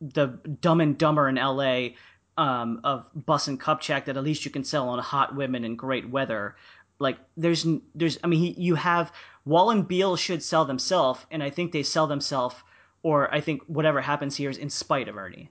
[0.00, 0.26] the
[0.60, 1.96] Dumb and Dumber in L.A.
[2.38, 5.78] Um, of Buss and Kupchak that at least you can sell on hot women and
[5.78, 6.56] great weather.
[6.98, 9.12] Like there's there's I mean he, you have
[9.44, 12.56] Wall and Beal should sell themselves, and I think they sell themselves,
[13.02, 15.50] or I think whatever happens here is in spite of Ernie.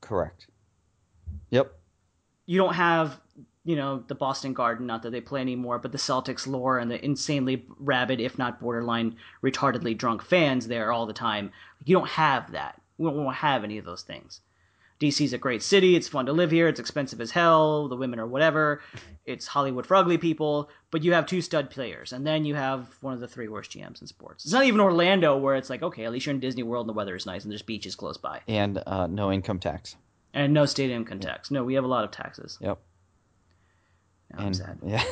[0.00, 0.46] Correct.
[1.50, 1.72] Yep.
[2.46, 3.20] You don't have
[3.64, 6.90] you know the Boston Garden, not that they play anymore, but the Celtics lore and
[6.90, 11.50] the insanely rabid, if not borderline retardedly drunk fans there all the time.
[11.84, 12.80] You don't have that.
[12.98, 14.40] We don't have any of those things.
[15.00, 15.96] DC's a great city.
[15.96, 16.68] It's fun to live here.
[16.68, 17.88] It's expensive as hell.
[17.88, 18.80] The women are whatever.
[19.26, 20.68] It's Hollywood for ugly people.
[20.90, 23.70] But you have two stud players, and then you have one of the three worst
[23.72, 24.44] GMs in sports.
[24.44, 26.90] It's not even Orlando, where it's like, okay, at least you're in Disney World and
[26.90, 29.96] the weather is nice and there's beaches close by, And uh, no income tax.
[30.34, 31.50] and no state income tax.
[31.50, 32.58] No, we have a lot of taxes.
[32.60, 32.78] Yep.
[34.38, 34.78] I'm and sad.
[34.84, 35.04] yeah.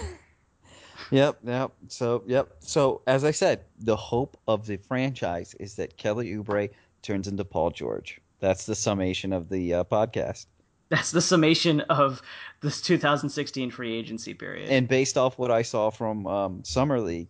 [1.10, 1.72] yep, yep.
[1.88, 2.56] So, yep.
[2.60, 6.70] So, as I said, the hope of the franchise is that Kelly Oubre
[7.02, 8.20] turns into Paul George.
[8.40, 10.46] That's the summation of the uh, podcast.
[10.88, 12.20] That's the summation of
[12.60, 14.68] this 2016 free agency period.
[14.68, 17.28] And based off what I saw from um, Summer League,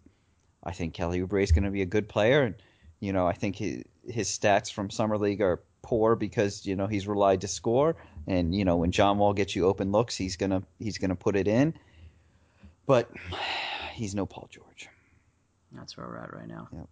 [0.64, 2.42] I think Kelly Oubre is going to be a good player.
[2.42, 2.56] And,
[2.98, 6.88] you know, I think his, his stats from Summer League are poor because, you know,
[6.88, 7.94] he's relied to score.
[8.26, 11.16] And, you know, when John Wall gets you open looks, he's going to he's gonna
[11.16, 11.74] put it in.
[12.86, 13.10] But
[13.92, 14.88] he's no Paul George.
[15.72, 16.68] That's where we're at right now.
[16.72, 16.88] Yep.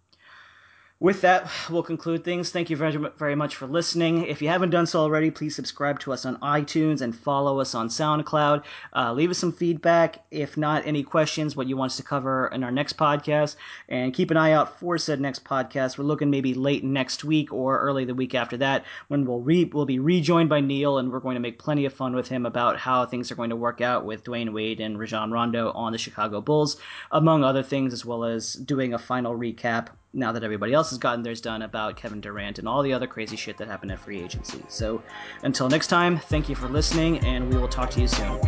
[1.03, 2.51] With that, we'll conclude things.
[2.51, 4.27] Thank you very, very much for listening.
[4.27, 7.75] If you haven't done so already, please subscribe to us on iTunes and follow us
[7.75, 8.65] on SoundCloud.
[8.95, 10.23] Uh, leave us some feedback.
[10.31, 13.57] If not, any questions, what you want us to cover in our next podcast.
[13.89, 15.97] And keep an eye out for said next podcast.
[15.97, 19.71] We're looking maybe late next week or early the week after that when we'll, re-
[19.73, 22.45] we'll be rejoined by Neil and we're going to make plenty of fun with him
[22.45, 25.93] about how things are going to work out with Dwyane Wade and Rajon Rondo on
[25.93, 26.77] the Chicago Bulls,
[27.11, 30.99] among other things, as well as doing a final recap now that everybody else has
[30.99, 34.01] gotten theirs done about Kevin Durant and all the other crazy shit that happened at
[34.01, 34.63] free agency.
[34.69, 35.03] So
[35.43, 38.41] until next time, thank you for listening, and we will talk to you soon.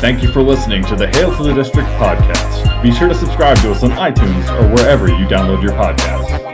[0.00, 2.82] Thank you for listening to the Hail to the District podcast.
[2.82, 6.45] Be sure to subscribe to us on iTunes or wherever you download your podcasts.